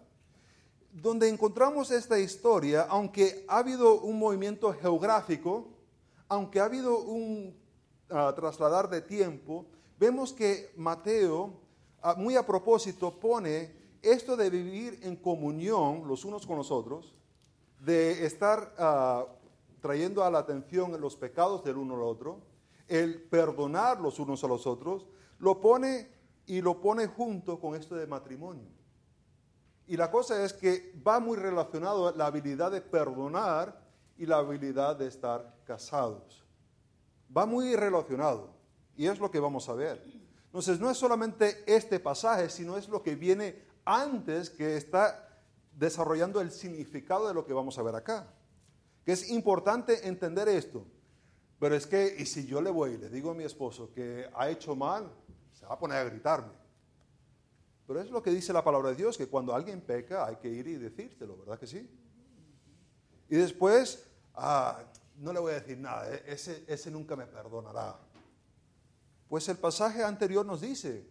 Donde 0.92 1.28
encontramos 1.28 1.90
esta 1.90 2.20
historia, 2.20 2.86
aunque 2.90 3.46
ha 3.48 3.58
habido 3.60 4.02
un 4.02 4.20
movimiento 4.20 4.74
geográfico, 4.74 5.70
aunque 6.28 6.60
ha 6.60 6.66
habido 6.66 7.00
un 7.00 7.56
ah, 8.10 8.34
trasladar 8.36 8.90
de 8.90 9.02
tiempo, 9.02 9.66
vemos 10.00 10.34
que 10.34 10.72
Mateo, 10.76 11.54
ah, 12.02 12.14
muy 12.16 12.36
a 12.36 12.46
propósito, 12.46 13.20
pone 13.20 13.76
esto 14.04 14.38
de 14.38 14.52
vivir 14.52 15.00
en 15.02 15.16
comunión 15.16 16.08
los 16.08 16.26
unos 16.26 16.46
con 16.46 16.58
los 16.58 16.70
otros, 16.70 17.16
de 17.80 18.26
estar 18.26 18.74
ah, 18.78 19.26
trayendo 19.82 20.24
a 20.24 20.30
la 20.30 20.40
atención 20.40 21.00
los 21.02 21.16
pecados 21.16 21.64
del 21.64 21.78
uno 21.78 21.96
al 21.96 22.02
otro, 22.02 22.40
el 22.88 23.22
perdonar 23.24 24.00
los 24.00 24.20
unos 24.20 24.44
a 24.44 24.48
los 24.48 24.66
otros, 24.66 25.08
lo 25.40 25.60
pone 25.60 26.10
y 26.46 26.62
lo 26.62 26.80
pone 26.80 27.08
junto 27.08 27.60
con 27.60 27.76
esto 27.76 27.96
de 27.96 28.08
matrimonio. 28.08 28.70
Y 29.86 29.96
la 29.96 30.12
cosa 30.12 30.44
es 30.44 30.54
que 30.54 30.94
va 31.06 31.20
muy 31.20 31.38
relacionado 31.38 32.14
la 32.16 32.26
habilidad 32.28 32.72
de 32.72 32.82
perdonar 32.82 33.88
y 34.18 34.26
la 34.26 34.38
habilidad 34.38 34.96
de 34.96 35.08
estar 35.08 35.56
casados. 35.64 36.46
Va 37.36 37.46
muy 37.46 37.76
relacionado. 37.76 38.56
Y 38.96 39.08
es 39.08 39.20
lo 39.20 39.32
que 39.32 39.40
vamos 39.40 39.70
a 39.70 39.74
ver. 39.74 40.04
Entonces, 40.46 40.80
no 40.80 40.90
es 40.90 40.98
solamente 40.98 41.64
este 41.68 42.00
pasaje, 42.00 42.50
sino 42.50 42.78
es 42.78 42.90
lo 42.90 43.04
que 43.04 43.16
viene 43.16 43.64
antes 43.86 44.50
que 44.50 44.76
está 44.76 45.30
desarrollando 45.72 46.42
el 46.42 46.52
significado 46.52 47.28
de 47.28 47.34
lo 47.34 47.46
que 47.46 47.54
vamos 47.54 47.78
a 47.78 47.84
ver 47.84 47.96
acá. 47.96 48.28
Que 49.06 49.12
es 49.14 49.30
importante 49.30 50.08
entender 50.08 50.50
esto. 50.50 50.86
Pero 51.60 51.76
es 51.76 51.88
que, 51.88 52.16
y 52.20 52.26
si 52.26 52.46
yo 52.46 52.62
le 52.62 52.70
voy 52.70 52.92
y 52.92 52.98
le 52.98 53.10
digo 53.10 53.32
a 53.32 53.34
mi 53.34 53.44
esposo 53.44 53.92
que 53.92 54.30
ha 54.36 54.50
hecho 54.50 54.76
mal, 54.76 55.12
se 55.54 55.66
va 55.66 55.74
a 55.74 55.80
poner 55.80 55.98
a 55.98 56.04
gritarme. 56.04 56.54
Pero 57.88 58.02
es 58.02 58.12
lo 58.12 58.22
que 58.22 58.32
dice 58.32 58.54
la 58.54 58.64
palabra 58.64 58.90
de 58.90 58.96
Dios, 58.96 59.18
que 59.18 59.28
cuando 59.28 59.56
alguien 59.56 59.82
peca 59.82 60.26
hay 60.26 60.36
que 60.36 60.50
ir 60.50 60.68
y 60.68 60.76
decírselo, 60.76 61.38
¿verdad 61.38 61.58
que 61.58 61.66
sí? 61.66 61.90
Y 63.30 63.36
después, 63.36 64.06
ah, 64.36 64.84
no 65.18 65.34
le 65.34 65.40
voy 65.40 65.54
a 65.54 65.60
decir 65.60 65.78
nada, 65.78 66.14
e-, 66.14 66.24
ese, 66.28 66.64
ese 66.68 66.92
nunca 66.92 67.16
me 67.16 67.26
perdonará. 67.26 67.98
Pues 69.28 69.48
el 69.50 69.58
pasaje 69.58 70.04
anterior 70.04 70.46
nos 70.46 70.62
dice 70.62 71.06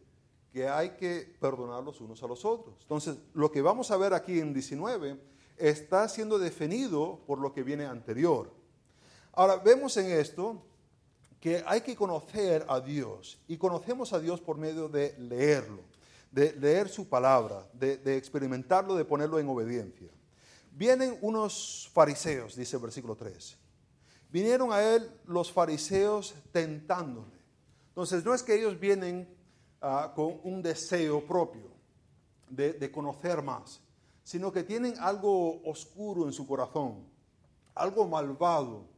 que 0.52 0.68
hay 0.68 0.90
que 0.90 1.36
perdonar 1.40 1.82
los 1.82 2.00
unos 2.00 2.22
a 2.22 2.26
los 2.26 2.44
otros. 2.44 2.76
Entonces, 2.82 3.18
lo 3.34 3.50
que 3.50 3.60
vamos 3.62 3.90
a 3.90 3.96
ver 3.96 4.14
aquí 4.14 4.38
en 4.38 4.54
19 4.54 5.20
está 5.56 6.08
siendo 6.08 6.38
definido 6.38 7.20
por 7.26 7.38
lo 7.38 7.52
que 7.52 7.62
viene 7.62 7.84
anterior. 7.84 8.55
Ahora, 9.38 9.56
vemos 9.56 9.94
en 9.98 10.10
esto 10.12 10.62
que 11.38 11.62
hay 11.66 11.82
que 11.82 11.94
conocer 11.94 12.64
a 12.70 12.80
Dios 12.80 13.38
y 13.46 13.58
conocemos 13.58 14.14
a 14.14 14.18
Dios 14.18 14.40
por 14.40 14.56
medio 14.56 14.88
de 14.88 15.14
leerlo, 15.18 15.82
de 16.32 16.54
leer 16.54 16.88
su 16.88 17.06
palabra, 17.06 17.68
de, 17.74 18.16
experimentarlo, 18.16 18.94
de 18.94 19.04
ponerlo 19.04 19.38
en 19.38 19.46
obediencia. 19.50 20.08
Vienen 20.72 21.18
unos 21.20 21.90
fariseos, 21.92 22.56
dice 22.56 22.76
el 22.76 22.82
versículo 22.82 23.14
3. 23.14 23.58
Vinieron 24.30 24.72
a 24.72 24.82
él 24.82 25.10
los 25.26 25.52
fariseos 25.52 26.34
tentándole. 26.50 27.36
Entonces, 27.88 28.24
no 28.24 28.32
es 28.32 28.42
que 28.42 28.54
ellos 28.54 28.80
vienen 28.80 29.28
ah, 29.82 30.14
con 30.16 30.40
un 30.44 30.62
deseo 30.62 31.26
propio 31.26 31.70
de, 32.48 32.72
de 32.72 32.90
conocer 32.90 33.42
más, 33.42 33.82
sino 34.24 34.50
que 34.50 34.62
tienen 34.62 34.94
algo 34.98 35.60
oscuro 35.68 36.24
en 36.24 36.32
su 36.32 36.46
corazón, 36.46 37.04
algo 37.74 38.08
malvado, 38.08 38.95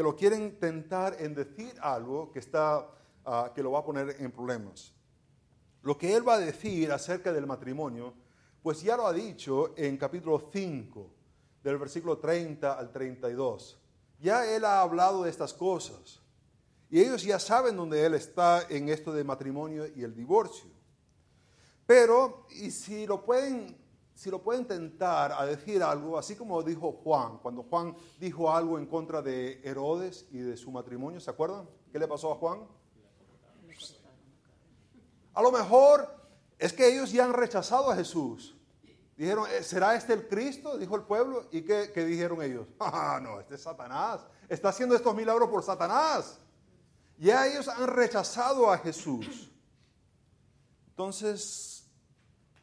que 0.00 0.04
lo 0.04 0.16
quieren 0.16 0.58
tentar 0.58 1.16
en 1.18 1.34
decir 1.34 1.74
algo 1.82 2.32
que, 2.32 2.38
está, 2.38 2.88
ah, 3.26 3.52
que 3.54 3.62
lo 3.62 3.72
va 3.72 3.80
a 3.80 3.84
poner 3.84 4.16
en 4.18 4.32
problemas. 4.32 4.94
Lo 5.82 5.98
que 5.98 6.16
él 6.16 6.26
va 6.26 6.36
a 6.36 6.38
decir 6.38 6.90
acerca 6.90 7.34
del 7.34 7.46
matrimonio, 7.46 8.14
pues 8.62 8.80
ya 8.80 8.96
lo 8.96 9.06
ha 9.06 9.12
dicho 9.12 9.74
en 9.76 9.98
capítulo 9.98 10.48
5 10.50 11.10
del 11.62 11.76
versículo 11.76 12.16
30 12.16 12.72
al 12.72 12.90
32. 12.90 13.78
Ya 14.18 14.46
él 14.50 14.64
ha 14.64 14.80
hablado 14.80 15.24
de 15.24 15.28
estas 15.28 15.52
cosas. 15.52 16.22
Y 16.88 16.98
ellos 16.98 17.22
ya 17.22 17.38
saben 17.38 17.76
dónde 17.76 18.02
él 18.02 18.14
está 18.14 18.68
en 18.70 18.88
esto 18.88 19.12
de 19.12 19.22
matrimonio 19.22 19.84
y 19.94 20.02
el 20.02 20.14
divorcio. 20.14 20.70
Pero, 21.84 22.46
y 22.48 22.70
si 22.70 23.06
lo 23.06 23.22
pueden, 23.22 23.76
si 24.20 24.30
lo 24.30 24.42
pueden 24.42 24.66
tentar 24.66 25.32
a 25.32 25.46
decir 25.46 25.82
algo, 25.82 26.18
así 26.18 26.36
como 26.36 26.62
dijo 26.62 26.92
Juan, 27.02 27.38
cuando 27.38 27.62
Juan 27.62 27.96
dijo 28.18 28.52
algo 28.52 28.76
en 28.76 28.84
contra 28.84 29.22
de 29.22 29.62
Herodes 29.64 30.26
y 30.30 30.40
de 30.40 30.58
su 30.58 30.70
matrimonio, 30.70 31.18
¿se 31.20 31.30
acuerdan? 31.30 31.66
¿Qué 31.90 31.98
le 31.98 32.06
pasó 32.06 32.30
a 32.30 32.34
Juan? 32.34 32.68
A 35.32 35.40
lo 35.40 35.50
mejor 35.50 36.06
es 36.58 36.70
que 36.74 36.86
ellos 36.86 37.10
ya 37.10 37.24
han 37.24 37.32
rechazado 37.32 37.90
a 37.90 37.96
Jesús. 37.96 38.54
Dijeron, 39.16 39.46
eh, 39.50 39.62
¿será 39.62 39.94
este 39.94 40.12
el 40.12 40.28
Cristo? 40.28 40.76
Dijo 40.76 40.96
el 40.96 41.04
pueblo. 41.04 41.48
¿Y 41.50 41.62
qué, 41.62 41.86
dijeron 42.04 42.42
ellos? 42.42 42.66
Ah, 42.78 43.18
no, 43.22 43.40
este 43.40 43.54
es 43.54 43.62
Satanás. 43.62 44.20
Está 44.50 44.68
haciendo 44.68 44.94
estos 44.94 45.14
milagros 45.14 45.48
por 45.48 45.62
Satanás. 45.62 46.38
Ya 47.16 47.46
ellos 47.46 47.68
han 47.68 47.86
rechazado 47.86 48.70
a 48.70 48.76
Jesús. 48.76 49.50
Entonces, 50.90 51.86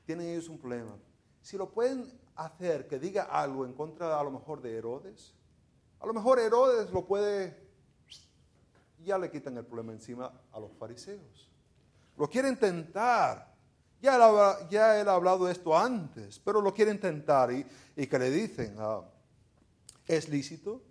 tienen 0.06 0.28
ellos 0.28 0.50
un 0.50 0.60
problema. 0.60 0.96
Si 1.48 1.58
lo 1.58 1.70
pueden 1.70 2.12
hacer 2.36 2.90
que 2.90 3.00
diga 3.00 3.24
algo 3.24 3.66
en 3.66 3.72
contra 3.72 4.20
a 4.20 4.24
lo 4.26 4.32
mejor 4.32 4.62
de 4.62 4.78
Herodes, 4.78 5.34
a 6.02 6.06
lo 6.06 6.14
mejor 6.14 6.40
Herodes 6.40 6.92
lo 6.92 7.06
puede, 7.06 7.58
ya 9.06 9.18
le 9.18 9.32
quitan 9.32 9.56
el 9.56 9.66
problema 9.66 9.94
encima 9.94 10.30
a 10.52 10.60
los 10.60 10.74
fariseos. 10.74 11.50
Lo 12.18 12.30
quieren 12.30 12.60
tentar 12.60 13.56
ya 14.02 15.00
él, 15.00 15.08
ha 15.08 15.14
hablado 15.14 15.48
esto 15.48 15.78
antes, 15.78 16.38
pero 16.38 16.60
lo 16.60 16.74
quieren 16.74 17.00
tentar 17.00 17.50
y, 17.54 17.66
que 17.96 18.20
le 18.20 18.30
dicen, 18.30 18.76
ah, 18.80 19.06
es 20.06 20.28
lícito 20.28 20.82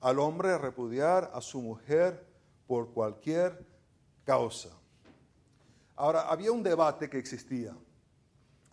al 0.00 0.18
hombre 0.18 0.58
repudiar 0.58 1.30
a 1.32 1.40
su 1.40 1.62
mujer 1.62 2.26
por 2.66 2.92
cualquier 2.92 3.64
causa. 4.24 4.70
Ahora, 5.94 6.22
había 6.22 6.50
un 6.50 6.64
debate 6.64 7.08
que 7.08 7.18
existía. 7.18 7.76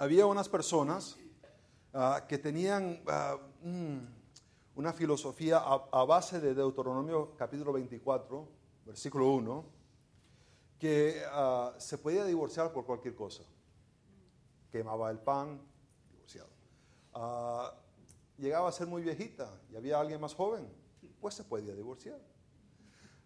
Había 0.01 0.25
unas 0.25 0.49
personas 0.49 1.15
ah, 1.93 2.25
que 2.27 2.39
tenían 2.39 3.03
ah, 3.05 3.37
mm, 3.61 3.99
una 4.73 4.93
filosofía 4.93 5.59
a, 5.59 6.05
base 6.05 6.39
de 6.39 6.55
Deuteronomio 6.55 7.35
capítulo 7.37 7.71
24, 7.73 8.47
versículo 8.87 9.31
1, 9.31 9.65
que 10.79 11.21
se 11.77 11.99
podía 11.99 12.25
divorciar 12.25 12.73
por 12.73 12.83
cualquier 12.83 13.13
cosa 13.13 13.43
quemaba 14.71 15.11
el 15.11 15.19
pan, 15.19 15.61
divorciado. 16.09 16.49
Ah, 17.13 17.71
llegaba 18.39 18.69
a 18.69 18.71
ser 18.71 18.87
muy 18.87 19.03
viejita 19.03 19.61
y 19.71 19.75
había 19.75 19.99
alguien 19.99 20.19
más 20.19 20.33
joven, 20.33 20.67
pues 21.19 21.35
se 21.35 21.43
podía 21.43 21.75
divorciar. 21.75 22.19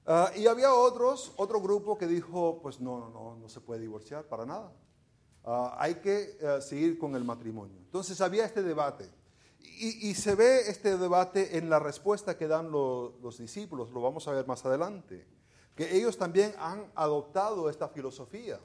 Ah, 0.06 0.30
y 0.36 0.46
había 0.46 0.74
otros, 0.74 1.32
otro 1.38 1.62
grupo 1.62 1.98
que 1.98 2.06
dijo, 2.06 2.60
pues 2.62 2.82
no, 2.82 3.00
no, 3.00 3.10
no, 3.12 3.38
no 3.38 3.48
se 3.48 3.62
puede 3.62 3.80
divorciar 3.80 4.26
para 4.26 4.46
nada. 4.46 4.74
Ah, 5.46 5.76
hay 5.78 5.96
que 5.96 6.38
eh, 6.42 6.62
seguir 6.62 6.98
con 6.98 7.16
el 7.16 7.24
matrimonio. 7.24 7.78
Entonces 7.78 8.20
había 8.20 8.46
este 8.46 8.64
debate. 8.64 9.10
Y, 9.78 10.14
se 10.16 10.36
ve 10.36 10.70
este 10.70 10.98
debate 10.98 11.58
en 11.58 11.70
la 11.70 11.80
respuesta 11.80 12.38
que 12.38 12.48
dan 12.48 12.72
los 12.72 13.38
discípulos, 13.38 13.92
lo 13.92 14.00
vamos 14.00 14.26
a 14.26 14.32
ver 14.32 14.48
más 14.48 14.66
adelante, 14.66 15.28
que 15.76 15.98
ellos 15.98 16.18
también 16.18 16.54
han 16.58 16.90
adoptado 16.96 17.70
esta 17.70 17.90
filosofía. 17.90 18.58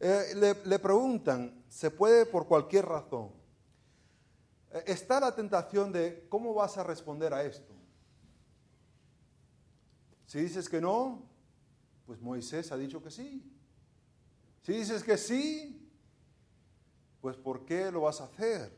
Eh, 0.00 0.56
le, 0.64 0.78
preguntan, 0.80 1.64
¿se 1.68 1.92
puede 1.92 2.26
por 2.26 2.48
cualquier 2.48 2.86
razón? 2.86 3.30
Eh, 4.72 4.82
está 4.86 5.20
la 5.20 5.32
tentación 5.36 5.92
de, 5.92 6.26
¿cómo 6.28 6.52
vas 6.52 6.76
a 6.78 6.82
responder 6.82 7.32
a 7.32 7.44
esto? 7.44 7.72
Si 10.26 10.40
dices 10.40 10.68
que 10.68 10.80
no, 10.80 11.22
pues 12.06 12.20
Moisés 12.20 12.72
ha 12.72 12.76
dicho 12.76 13.00
que 13.00 13.12
sí. 13.12 13.51
Si 14.62 14.72
dices 14.72 15.02
que 15.02 15.18
sí, 15.18 15.90
pues 17.20 17.36
¿por 17.36 17.64
qué 17.64 17.90
lo 17.90 18.02
vas 18.02 18.20
a 18.20 18.24
hacer? 18.24 18.76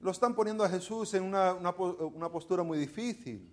Lo 0.00 0.10
están 0.10 0.34
poniendo 0.34 0.64
a 0.64 0.68
Jesús 0.68 1.14
en 1.14 1.24
una, 1.24 2.30
postura 2.32 2.62
muy 2.62 2.78
difícil. 2.78 3.52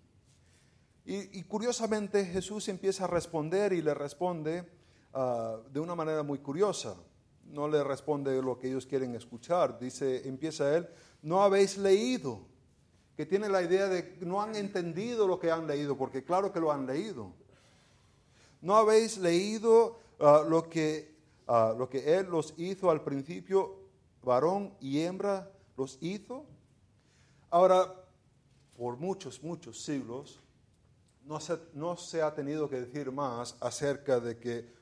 Y, 1.04 1.39
y, 1.39 1.43
curiosamente 1.43 2.25
Jesús 2.25 2.67
empieza 2.69 3.06
a 3.06 3.08
responder 3.08 3.73
y 3.73 3.82
le 3.82 3.93
responde 3.93 4.67
Ah, 5.13 5.58
de 5.69 5.80
una 5.80 5.95
manera 5.95 6.23
muy 6.23 6.39
curiosa. 6.39 6.95
No 7.45 7.67
le 7.67 7.84
responde 7.84 8.41
lo 8.41 8.58
que 8.58 8.69
ellos 8.69 8.86
quieren 8.86 9.13
escuchar. 9.15 9.77
Dice, 9.77 10.27
empieza 10.27 10.75
él, 10.77 10.88
no 11.21 11.43
habéis 11.43 11.77
leído, 11.77 12.45
que 13.17 13.25
tiene 13.25 13.49
la 13.49 13.62
idea 13.62 13.88
de 13.88 14.13
que 14.13 14.25
no 14.25 14.41
han 14.41 14.56
entendido 14.56 15.27
lo 15.27 15.38
que 15.38 15.51
han 15.51 15.67
leído, 15.67 15.97
porque 15.97 16.23
claro 16.23 16.54
que 16.54 16.62
lo 16.62 16.71
han 16.71 16.86
leído. 16.86 17.34
No 18.62 18.77
habéis 18.77 19.17
leído 19.17 19.99
ah, 20.19 20.45
lo, 20.47 20.69
que, 20.69 21.11
ah, 21.47 21.73
lo 21.77 21.89
que 21.89 22.17
él 22.17 22.27
los 22.30 22.54
hizo 22.58 22.89
al 22.89 23.04
principio, 23.04 23.80
varón 24.23 24.73
y 24.80 25.01
hembra 25.01 25.51
los 25.77 25.97
hizo. 26.01 26.45
Ahora, 27.49 27.93
por 28.77 28.97
muchos, 28.97 29.41
muchos 29.43 29.82
siglos, 29.82 30.39
no 31.23 31.39
se, 31.39 31.58
no 31.73 31.97
se 31.97 32.21
ha 32.21 32.34
tenido 32.34 32.69
que 32.69 32.82
decir 32.82 33.12
más 33.12 33.56
acerca 33.60 34.19
de 34.19 34.38
que 34.38 34.82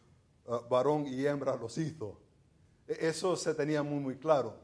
Ah, 0.50 0.62
varón 0.68 1.06
y 1.06 1.28
hembra 1.28 1.56
los 1.56 1.78
hizo. 1.78 2.18
E, 2.88 3.08
eso 3.08 3.36
se 3.36 3.54
tenía 3.54 3.84
muy, 3.84 4.00
muy 4.00 4.18
claro. 4.18 4.56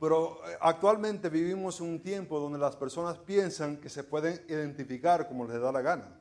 Pero 0.00 0.38
eh, 0.48 0.56
actualmente 0.60 1.28
vivimos 1.28 1.80
un 1.82 2.00
tiempo 2.00 2.40
donde 2.40 2.58
las 2.58 2.74
personas 2.74 3.18
piensan 3.18 3.76
que 3.76 3.90
se 3.90 4.02
pueden 4.02 4.40
identificar 4.48 5.28
como 5.28 5.46
les 5.46 5.60
da 5.60 5.70
la 5.70 5.82
gana. 5.82 6.20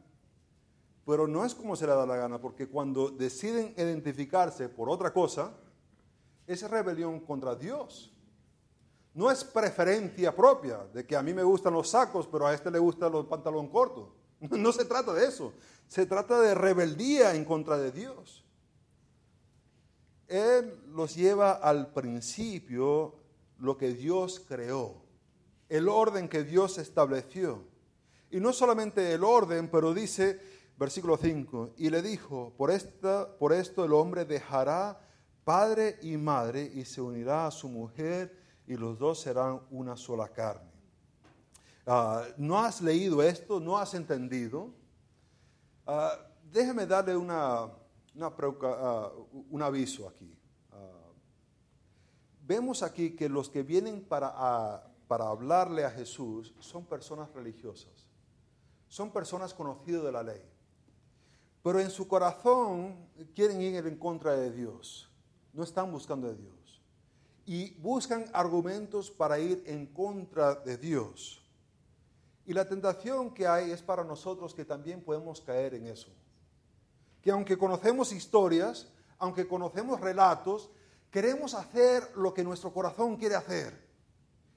Pero 1.05 1.27
no 1.27 1.43
es 1.45 1.53
como 1.53 1.75
se 1.75 1.85
les 1.85 1.95
da 1.95 2.05
la 2.05 2.15
gana, 2.15 2.39
porque 2.39 2.67
cuando 2.67 3.09
deciden 3.09 3.73
identificarse 3.77 4.69
por 4.69 4.89
otra 4.89 5.11
cosa, 5.11 5.53
es 6.47 6.69
rebelión 6.69 7.19
contra 7.19 7.55
Dios. 7.55 8.13
No 9.13 9.29
es 9.29 9.43
preferencia 9.43 10.35
propia, 10.35 10.79
de 10.93 11.05
que 11.05 11.15
a 11.15 11.21
mí 11.21 11.33
me 11.33 11.43
gustan 11.43 11.73
los 11.73 11.89
sacos, 11.89 12.27
pero 12.27 12.47
a 12.47 12.53
este 12.53 12.71
le 12.71 12.79
gustan 12.79 13.11
los 13.11 13.25
pantalones 13.25 13.71
cortos. 13.71 14.09
No 14.49 14.71
se 14.71 14.85
trata 14.85 15.13
de 15.13 15.25
eso. 15.25 15.53
Se 15.87 16.05
trata 16.05 16.41
de 16.41 16.53
rebeldía 16.55 17.35
en 17.35 17.45
contra 17.45 17.77
de 17.77 17.91
Dios. 17.91 18.43
Él 20.27 20.79
los 20.89 21.15
lleva 21.15 21.51
al 21.51 21.93
principio 21.93 23.15
lo 23.59 23.77
que 23.77 23.93
Dios 23.93 24.41
creó, 24.47 25.03
el 25.69 25.87
orden 25.87 26.27
que 26.27 26.43
Dios 26.43 26.77
estableció. 26.77 27.63
Y 28.31 28.39
no 28.39 28.51
solamente 28.51 29.13
el 29.13 29.23
orden, 29.23 29.69
pero 29.69 29.93
dice, 29.93 30.39
versículo 30.77 31.17
5, 31.17 31.73
y 31.77 31.89
le 31.89 32.01
dijo, 32.01 32.53
por, 32.57 32.71
esta, 32.71 33.37
por 33.37 33.53
esto 33.53 33.85
el 33.85 33.93
hombre 33.93 34.25
dejará 34.25 34.99
padre 35.43 35.97
y 36.01 36.17
madre 36.17 36.71
y 36.73 36.85
se 36.85 37.01
unirá 37.01 37.47
a 37.47 37.51
su 37.51 37.69
mujer 37.69 38.37
y 38.67 38.75
los 38.75 38.97
dos 38.97 39.19
serán 39.19 39.61
una 39.71 39.97
sola 39.97 40.29
carne. 40.29 40.71
Ah, 41.85 42.23
¿No 42.37 42.59
has 42.59 42.81
leído 42.81 43.21
esto? 43.21 43.59
¿No 43.59 43.77
has 43.77 43.93
entendido? 43.93 44.73
Ah, 45.85 46.17
déjeme 46.51 46.85
darle 46.85 47.15
una, 47.15 47.69
Ah, 48.15 49.11
un 49.49 49.61
aviso 49.61 50.07
aquí. 50.07 50.37
Vemos 52.45 52.83
aquí 52.83 53.15
que 53.15 53.29
los 53.29 53.49
que 53.49 53.63
vienen 53.63 54.03
para, 54.03 54.83
para 55.07 55.29
hablarle 55.29 55.85
a 55.85 55.89
Jesús 55.89 56.53
son 56.59 56.85
personas 56.85 57.31
religiosas, 57.33 58.05
son 58.87 59.11
personas 59.11 59.53
conocidas 59.53 60.03
de 60.03 60.11
la 60.11 60.23
ley, 60.23 60.41
pero 61.63 61.79
en 61.79 61.89
su 61.89 62.07
corazón 62.07 63.09
quieren 63.33 63.61
ir 63.61 63.75
en 63.87 63.97
contra 63.97 64.33
de 64.33 64.51
Dios, 64.51 65.09
no 65.53 65.63
están 65.63 65.91
buscando 65.91 66.27
a 66.27 66.33
Dios 66.33 66.81
y 67.45 67.73
buscan 67.79 68.25
argumentos 68.33 69.09
para 69.09 69.39
ir 69.39 69.63
en 69.65 69.87
contra 69.87 70.55
de 70.55 70.77
Dios. 70.77 71.41
Y 72.45 72.53
la 72.53 72.67
tentación 72.67 73.33
que 73.33 73.47
hay 73.47 73.71
es 73.71 73.81
para 73.81 74.03
nosotros 74.03 74.53
que 74.53 74.65
también 74.65 75.01
podemos 75.01 75.41
caer 75.41 75.73
en 75.73 75.87
eso 75.87 76.11
que 77.23 77.31
aunque 77.31 77.57
conocemos 77.57 78.11
historias, 78.11 78.89
aunque 79.17 79.47
conocemos 79.47 80.01
relatos, 80.01 80.69
queremos 81.09 81.53
hacer 81.53 82.11
lo 82.15 82.33
que 82.33 82.43
nuestro 82.43 82.71
corazón 82.73 83.15
quiere 83.15 83.35
hacer. 83.35 83.81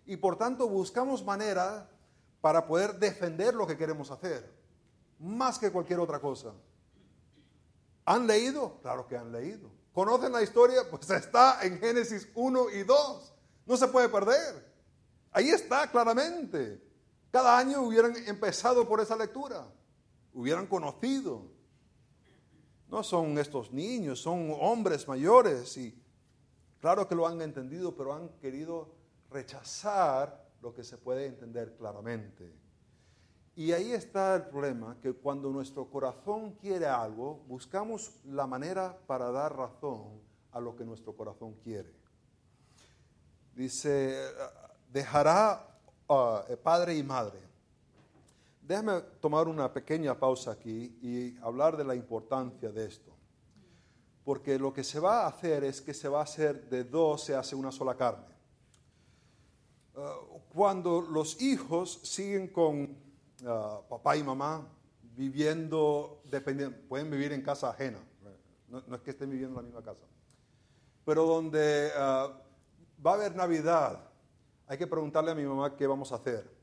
y 0.08 0.16
por 0.18 0.38
tanto 0.38 0.68
buscamos 0.68 1.24
manera 1.24 1.90
para 2.40 2.64
poder 2.64 2.96
defender 2.96 3.54
lo 3.54 3.66
que 3.66 3.76
queremos 3.76 4.12
hacer, 4.12 4.48
más 5.18 5.58
que 5.58 5.72
cualquier 5.72 5.98
otra 5.98 6.20
cosa. 6.20 6.52
¿Han 8.06 8.26
leído? 8.26 8.78
Claro 8.80 9.06
que 9.06 9.16
han 9.16 9.32
leído. 9.32 9.70
¿Conocen 9.92 10.32
la 10.32 10.42
historia? 10.42 10.82
Pues 10.90 11.10
está 11.10 11.60
en 11.62 11.78
Génesis 11.78 12.28
1 12.34 12.70
y 12.70 12.84
2. 12.84 13.34
No 13.66 13.76
se 13.76 13.88
puede 13.88 14.08
perder. 14.08 14.64
Ahí 15.32 15.50
está 15.50 15.90
claramente. 15.90 16.82
Cada 17.30 17.58
año 17.58 17.82
hubieran 17.82 18.14
empezado 18.26 18.88
por 18.88 19.00
esa 19.00 19.16
lectura, 19.16 19.66
hubieran 20.32 20.66
conocido. 20.66 21.50
No 22.88 23.02
son 23.02 23.36
estos 23.36 23.72
niños, 23.72 24.20
son 24.20 24.56
hombres 24.58 25.06
mayores 25.06 25.76
y 25.76 26.00
claro 26.80 27.06
que 27.06 27.14
lo 27.14 27.26
han 27.26 27.42
entendido, 27.42 27.94
pero 27.94 28.14
han 28.14 28.28
querido 28.38 28.94
rechazar 29.30 30.48
lo 30.62 30.72
que 30.72 30.84
se 30.84 30.96
puede 30.96 31.26
entender 31.26 31.76
claramente. 31.76 32.54
Y 33.58 33.72
ahí 33.72 33.92
está 33.92 34.36
el 34.36 34.42
problema, 34.42 34.98
que 35.00 35.14
cuando 35.14 35.50
nuestro 35.50 35.86
corazón 35.88 36.52
quiere 36.60 36.84
algo, 36.84 37.40
buscamos 37.48 38.12
la 38.26 38.46
manera 38.46 38.94
para 39.06 39.30
dar 39.30 39.56
razón 39.56 40.20
a 40.52 40.60
lo 40.60 40.76
que 40.76 40.84
nuestro 40.84 41.16
corazón 41.16 41.54
quiere. 41.64 41.90
Dice, 43.54 44.14
dejará 44.92 45.66
uh, 46.06 46.54
padre 46.62 46.98
y 46.98 47.02
madre. 47.02 47.40
Déjame 48.60 49.00
tomar 49.22 49.48
una 49.48 49.72
pequeña 49.72 50.14
pausa 50.18 50.50
aquí 50.50 50.98
y 51.00 51.38
hablar 51.38 51.78
de 51.78 51.84
la 51.84 51.94
importancia 51.94 52.70
de 52.70 52.84
esto. 52.84 53.10
Porque 54.22 54.58
lo 54.58 54.74
que 54.74 54.84
se 54.84 55.00
va 55.00 55.22
a 55.22 55.28
hacer 55.28 55.64
es 55.64 55.80
que 55.80 55.94
se 55.94 56.10
va 56.10 56.20
a 56.20 56.24
hacer 56.24 56.68
de 56.68 56.84
dos, 56.84 57.24
se 57.24 57.34
hace 57.34 57.56
una 57.56 57.72
sola 57.72 57.96
carne. 57.96 58.34
Uh, 59.94 60.40
cuando 60.52 61.00
los 61.00 61.40
hijos 61.40 62.00
siguen 62.02 62.48
con 62.48 63.05
uh, 63.42 63.88
papá 63.88 64.16
y 64.16 64.22
mamá 64.22 64.66
viviendo, 65.02 66.22
pueden 66.88 67.10
vivir 67.10 67.32
en 67.32 67.42
casa 67.42 67.70
ajena, 67.70 67.98
no, 68.68 68.96
es 68.96 69.00
que 69.02 69.10
estén 69.10 69.30
viviendo 69.30 69.58
en 69.58 69.66
la 69.66 69.70
misma 69.70 69.82
casa, 69.82 70.06
pero 71.04 71.24
donde 71.24 71.90
uh, 71.94 73.04
va 73.04 73.12
a 73.12 73.14
haber 73.14 73.34
Navidad, 73.34 74.10
hay 74.66 74.76
que 74.76 74.86
preguntarle 74.86 75.30
a 75.30 75.34
mi 75.34 75.44
mamá 75.44 75.76
qué 75.76 75.86
vamos 75.86 76.12
a 76.12 76.16
hacer. 76.16 76.54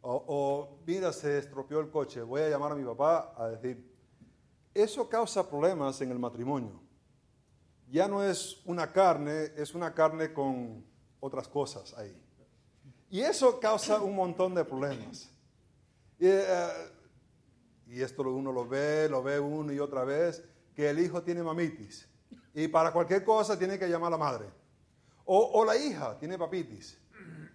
O, 0.00 0.24
o, 0.26 0.78
mira, 0.86 1.12
se 1.12 1.38
estropeó 1.38 1.80
el 1.80 1.90
coche, 1.90 2.22
voy 2.22 2.42
a 2.42 2.48
llamar 2.48 2.72
a 2.72 2.74
mi 2.76 2.84
papá 2.84 3.34
a 3.36 3.48
decir, 3.48 3.92
eso 4.72 5.08
causa 5.08 5.48
problemas 5.48 6.00
en 6.00 6.12
el 6.12 6.18
matrimonio. 6.18 6.80
Ya 7.90 8.06
no 8.06 8.22
es 8.22 8.60
una 8.64 8.92
carne, 8.92 9.52
es 9.56 9.74
una 9.74 9.92
carne 9.94 10.32
con 10.32 10.84
otras 11.20 11.48
cosas 11.48 11.94
ahí. 11.94 12.16
Y 13.10 13.20
eso 13.20 13.58
causa 13.58 14.00
un 14.00 14.14
montón 14.14 14.54
de 14.54 14.64
problemas. 14.64 15.32
Y, 16.18 16.26
eh, 16.26 16.68
y, 17.86 18.02
esto 18.02 18.22
uno 18.22 18.52
lo 18.52 18.66
ve, 18.66 19.08
lo 19.08 19.22
ve 19.22 19.38
uno 19.38 19.72
y 19.72 19.78
otra 19.78 20.04
vez, 20.04 20.42
que 20.74 20.90
el 20.90 20.98
hijo 20.98 21.22
tiene 21.22 21.42
mamitis. 21.42 22.08
Y 22.54 22.68
para 22.68 22.92
cualquier 22.92 23.24
cosa 23.24 23.58
tiene 23.58 23.78
que 23.78 23.88
llamar 23.88 24.08
a 24.08 24.10
la 24.10 24.18
madre. 24.18 24.46
O, 25.24 25.60
o 25.60 25.64
la 25.64 25.76
hija 25.76 26.18
tiene 26.18 26.38
papitis. 26.38 26.98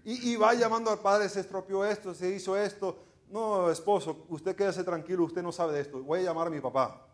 Y, 0.05 0.31
y, 0.31 0.35
va 0.35 0.53
llamando 0.53 0.91
al 0.91 0.99
padre, 0.99 1.29
se 1.29 1.39
estropeó 1.39 1.85
esto, 1.85 2.13
se 2.13 2.29
hizo 2.29 2.57
esto. 2.57 3.03
No, 3.29 3.71
esposo, 3.71 4.25
usted 4.29 4.55
quédese 4.55 4.83
tranquilo, 4.83 5.23
usted 5.23 5.41
no 5.41 5.51
sabe 5.51 5.73
de 5.73 5.81
esto. 5.81 6.03
Voy 6.03 6.19
a 6.19 6.23
llamar 6.23 6.47
a 6.47 6.49
mi 6.49 6.59
papá. 6.59 7.07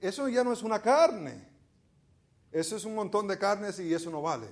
Eso 0.00 0.28
ya 0.28 0.44
no 0.44 0.52
es 0.52 0.62
una 0.62 0.80
carne. 0.80 1.48
Eso 2.52 2.76
es 2.76 2.84
un 2.84 2.94
montón 2.94 3.28
de 3.28 3.38
carnes 3.38 3.78
y 3.78 3.92
eso 3.92 4.10
no 4.10 4.22
vale. 4.22 4.48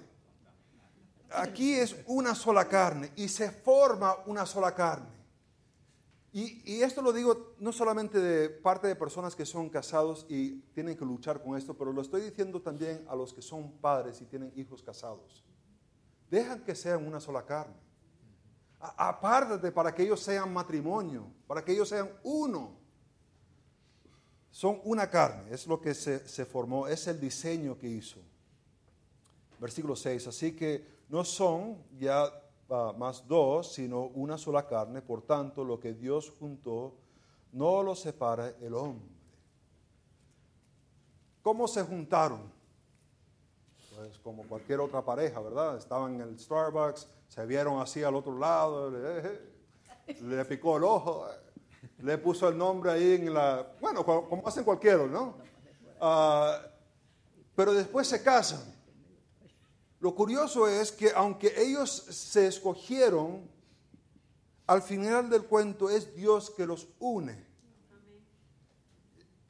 Aquí 1.31 1.75
es 1.75 1.97
una 2.07 2.35
sola 2.35 2.67
carne 2.69 3.13
y 3.17 3.29
se 3.29 3.51
forma 3.51 4.17
una 4.27 4.47
sola 4.47 4.75
carne. 4.75 5.18
Y, 6.41 6.83
esto 6.83 7.03
lo 7.03 7.13
digo 7.13 7.57
no 7.59 7.73
solamente 7.73 8.21
de 8.21 8.49
parte 8.49 8.87
de 8.87 8.95
personas 8.95 9.35
que 9.35 9.45
son 9.45 9.69
casados 9.69 10.25
y 10.29 10.61
tienen 10.73 10.97
que 10.97 11.05
luchar 11.05 11.43
con 11.43 11.57
esto, 11.57 11.77
pero 11.77 11.93
lo 11.93 12.01
estoy 12.01 12.21
diciendo 12.21 12.63
también 12.63 13.05
a 13.09 13.17
los 13.17 13.35
que 13.35 13.43
son 13.43 13.73
padres 13.81 14.21
y 14.21 14.25
tienen 14.25 14.53
hijos 14.55 14.81
casados. 14.81 15.45
Dejan 16.31 16.65
que 16.65 16.77
sean 16.77 17.05
una 17.05 17.19
sola 17.19 17.45
carne. 17.45 17.75
Apártate 18.79 19.73
para 19.73 19.93
que 19.93 20.05
ellos 20.05 20.21
sean 20.21 20.53
matrimonio, 20.53 21.27
para 21.49 21.65
que 21.65 21.73
ellos 21.73 21.89
sean 21.89 22.09
uno. 22.23 22.79
Son 24.53 24.81
una 24.85 25.11
carne, 25.11 25.53
es 25.53 25.67
lo 25.67 25.81
que 25.81 25.93
se, 25.93 26.29
se 26.29 26.47
formó, 26.47 26.87
es 26.87 27.05
el 27.09 27.19
diseño 27.19 27.77
que 27.77 27.89
hizo. 27.89 28.21
Versículo 29.59 29.97
6, 29.97 30.29
así 30.29 30.55
que 30.55 30.87
no 31.09 31.25
son 31.25 31.83
ya 31.99 32.31
ah, 32.71 32.95
más 32.97 33.27
dos, 33.27 33.73
sino 33.73 34.03
una 34.15 34.39
sola 34.39 34.67
carne. 34.67 35.03
Por 35.03 35.23
tanto, 35.23 35.65
lo 35.65 35.79
que 35.79 35.95
Dios 35.95 36.33
juntó, 36.39 36.95
no 37.53 37.83
lo 37.83 37.95
separa 37.95 38.55
el 38.61 38.75
hombre. 38.75 39.09
¿Cómo 41.43 41.67
se 41.67 41.83
juntaron? 41.83 42.53
Pues 43.97 44.19
como 44.19 44.45
cualquier 44.45 44.81
otra 44.81 45.05
pareja, 45.05 45.41
¿verdad? 45.41 45.77
Estaban 45.77 46.15
en 46.15 46.21
el 46.21 46.39
Starbucks, 46.39 47.09
se 47.27 47.47
vieron 47.47 47.81
así 47.81 48.03
al 48.03 48.15
otro 48.15 48.39
lado, 48.39 48.91
le, 48.91 50.45
picó 50.45 50.77
el 50.77 50.85
ojo, 50.85 51.27
le 51.99 52.19
puso 52.19 52.49
el 52.49 52.57
nombre 52.57 52.93
ahí 52.93 53.15
en 53.15 53.35
la... 53.35 53.67
Bueno, 53.81 54.05
como 54.05 54.47
hacen 54.47 54.63
cualquiera, 54.63 55.07
¿no? 55.07 55.37
Ah, 56.01 56.61
pero 57.57 57.75
después 57.75 58.07
se 58.07 58.23
casan. 58.23 58.78
Lo 60.01 60.15
curioso 60.15 60.69
es 60.69 60.93
que 60.93 61.11
aunque 61.15 61.53
ellos 61.61 61.91
se 61.91 62.47
escogieron, 62.47 63.49
al 64.69 64.83
final 64.83 65.29
del 65.29 65.45
cuento 65.45 65.91
es 65.91 66.15
Dios 66.15 66.51
que 66.51 66.67
los 66.67 66.89
une. 67.01 67.47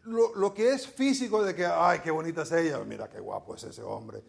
Lo, 0.05 0.55
que 0.55 0.71
es 0.71 0.87
físico 0.87 1.43
de 1.43 1.55
que, 1.55 1.67
ay, 1.67 2.01
qué 2.01 2.11
bonita 2.11 2.43
es 2.43 2.53
ella, 2.53 2.83
mira 2.83 3.11
qué 3.11 3.21
guapo 3.21 3.55
es 3.55 3.65
ese 3.65 3.83
hombre, 3.83 4.25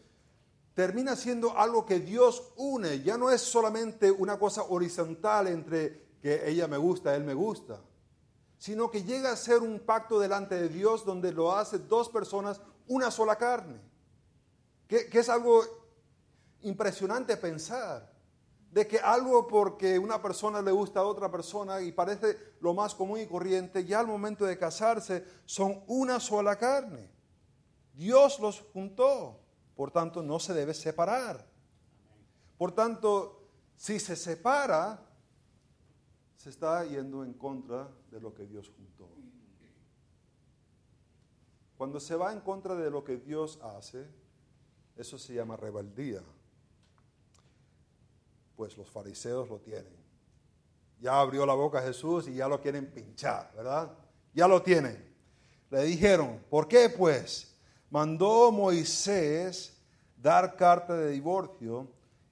termina 0.73 1.15
siendo 1.15 1.57
algo 1.57 1.85
que 1.85 2.01
Dios 2.01 2.51
une. 2.57 3.01
Ya 3.01 3.17
no 3.17 3.31
es 3.31 3.39
solamente 3.39 4.11
una 4.11 4.37
cosa 4.37 4.63
horizontal 4.63 5.47
entre 5.47 6.17
que 6.21 6.49
ella 6.49 6.67
me 6.67 6.75
gusta, 6.75 7.15
él 7.15 7.23
me 7.23 7.33
gusta, 7.33 7.79
sino 8.57 8.91
que 8.91 9.03
llega 9.03 9.31
a 9.31 9.37
ser 9.37 9.59
un 9.59 9.79
pacto 9.79 10.19
delante 10.19 10.55
de 10.55 10.67
Dios 10.67 11.05
donde 11.05 11.31
lo 11.31 11.55
hace 11.55 11.77
dos 11.79 12.09
personas, 12.09 12.59
una 12.87 13.09
sola 13.09 13.37
carne. 13.37 13.79
Que, 14.85 15.07
que 15.07 15.19
es 15.19 15.29
algo 15.29 15.78
impresionante 16.61 17.37
pensar 17.37 18.09
de 18.71 18.87
que 18.87 18.99
algo 18.99 19.47
porque 19.47 19.97
una 19.97 20.21
persona 20.21 20.61
le 20.61 20.71
gusta 20.71 20.99
a 20.99 21.05
otra 21.05 21.31
persona 21.31 21.81
y 21.81 21.91
parece 21.91 22.37
lo 22.61 22.73
más 22.73 22.93
común 22.93 23.19
y 23.19 23.25
corriente, 23.25 23.83
ya 23.83 23.99
al 23.99 24.07
momento 24.07 24.45
de 24.45 24.57
casarse 24.57 25.25
son 25.45 25.83
una 25.87 26.19
sola 26.19 26.55
carne. 26.57 27.09
Dios 27.93 28.39
los 28.39 28.61
juntó, 28.73 29.39
por 29.75 29.91
tanto 29.91 30.21
no 30.21 30.39
se 30.39 30.53
debe 30.53 30.73
separar. 30.73 31.47
Por 32.57 32.71
tanto, 32.73 33.47
si 33.75 33.99
se 33.99 34.15
separa, 34.15 35.03
se 36.37 36.49
está 36.49 36.83
yendo 36.85 37.23
en 37.23 37.33
contra 37.33 37.89
de 38.11 38.19
lo 38.21 38.33
que 38.33 38.45
Dios 38.45 38.71
juntó. 38.75 39.09
Cuando 41.75 41.99
se 41.99 42.15
va 42.15 42.33
en 42.33 42.41
contra 42.41 42.75
de 42.75 42.91
lo 42.91 43.03
que 43.03 43.17
Dios 43.17 43.59
hace, 43.63 44.05
eso 44.95 45.17
se 45.17 45.33
llama 45.33 45.55
rebeldía 45.55 46.21
pues 48.59 48.77
los 48.77 48.89
fariseos 48.89 49.47
lo 49.47 49.59
tienen. 49.59 49.95
Ya 50.99 51.17
abrió 51.17 51.45
la 51.45 51.53
boca 51.53 51.81
Jesús 51.81 52.27
y 52.27 52.33
ya 52.33 52.49
lo 52.49 52.59
quieren 52.59 52.91
pinchar, 52.91 53.49
¿verdad? 53.55 53.89
Ya 54.33 54.49
lo 54.49 54.61
tienen. 54.61 55.01
Le 55.69 55.83
dijeron, 55.83 56.41
¿por 56.49 56.67
qué 56.67 56.89
pues 56.89 57.55
mandó 57.89 58.51
Moisés 58.51 59.77
dar 60.21 60.57
carta 60.57 60.93
de 60.97 61.11
divorcio 61.11 61.87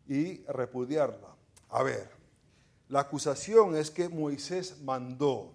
y 0.06 0.44
repudiarla? 0.48 1.34
A 1.70 1.82
ver, 1.82 2.10
la 2.90 3.00
acusación 3.00 3.78
es 3.78 3.90
que 3.90 4.10
Moisés 4.10 4.82
mandó. 4.82 5.54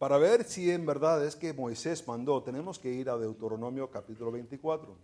Para 0.00 0.18
ver 0.18 0.42
si 0.42 0.68
en 0.68 0.84
verdad 0.84 1.24
es 1.24 1.36
que 1.36 1.52
Moisés 1.52 2.04
mandó, 2.08 2.42
tenemos 2.42 2.80
que 2.80 2.90
ir 2.90 3.08
a 3.08 3.16
Deuteronomio 3.16 3.88
capítulo 3.88 4.32
24. 4.32 4.96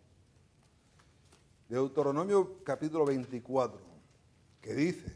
Deuteronomio 1.68 2.64
capítulo 2.64 3.04
24 3.04 3.91
que 4.62 4.74
dice, 4.74 5.12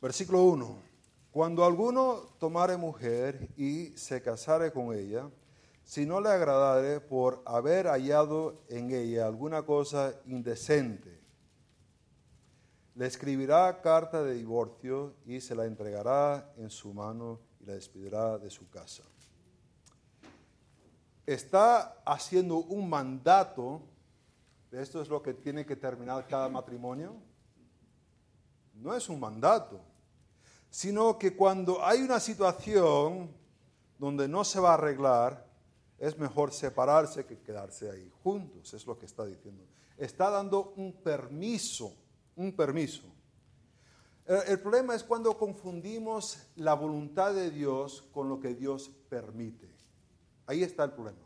versículo 0.00 0.44
1, 0.44 0.78
cuando 1.32 1.64
alguno 1.64 2.28
tomare 2.38 2.76
mujer 2.76 3.48
y 3.56 3.88
se 3.96 4.22
casare 4.22 4.72
con 4.72 4.94
ella, 4.94 5.28
si 5.84 6.06
no 6.06 6.20
le 6.20 6.28
agradare 6.28 7.00
por 7.00 7.42
haber 7.44 7.88
hallado 7.88 8.62
en 8.68 8.92
ella 8.92 9.26
alguna 9.26 9.62
cosa 9.62 10.14
indecente, 10.26 11.18
le 12.94 13.06
escribirá 13.06 13.80
carta 13.82 14.22
de 14.22 14.34
divorcio 14.34 15.14
y 15.26 15.40
se 15.40 15.56
la 15.56 15.64
entregará 15.64 16.52
en 16.56 16.70
su 16.70 16.94
mano 16.94 17.40
y 17.60 17.64
la 17.64 17.74
despedirá 17.74 18.38
de 18.38 18.50
su 18.50 18.68
casa 18.70 19.02
está 21.34 22.02
haciendo 22.04 22.56
un 22.56 22.88
mandato 22.88 23.82
esto 24.72 25.02
es 25.02 25.08
lo 25.08 25.20
que 25.22 25.34
tiene 25.34 25.66
que 25.66 25.76
terminar 25.76 26.26
cada 26.28 26.48
matrimonio. 26.48 27.14
No 28.74 28.94
es 28.94 29.08
un 29.08 29.18
mandato, 29.18 29.80
sino 30.70 31.18
que 31.18 31.34
cuando 31.34 31.84
hay 31.84 32.02
una 32.02 32.20
situación 32.20 33.30
donde 33.98 34.28
no 34.28 34.44
se 34.44 34.60
va 34.60 34.70
a 34.70 34.74
arreglar, 34.74 35.46
es 35.98 36.16
mejor 36.18 36.52
separarse 36.52 37.26
que 37.26 37.40
quedarse 37.40 37.90
ahí 37.90 38.10
juntos, 38.22 38.72
es 38.72 38.86
lo 38.86 38.96
que 38.96 39.06
está 39.06 39.26
diciendo. 39.26 39.64
Está 39.98 40.30
dando 40.30 40.72
un 40.76 40.94
permiso, 40.94 41.92
un 42.36 42.52
permiso. 42.52 43.02
El 44.24 44.60
problema 44.60 44.94
es 44.94 45.02
cuando 45.02 45.36
confundimos 45.36 46.38
la 46.54 46.74
voluntad 46.74 47.34
de 47.34 47.50
Dios 47.50 48.08
con 48.12 48.28
lo 48.28 48.38
que 48.40 48.54
Dios 48.54 48.90
permite. 49.08 49.68
Ahí 50.50 50.64
está 50.64 50.82
el 50.82 50.90
problema. 50.90 51.16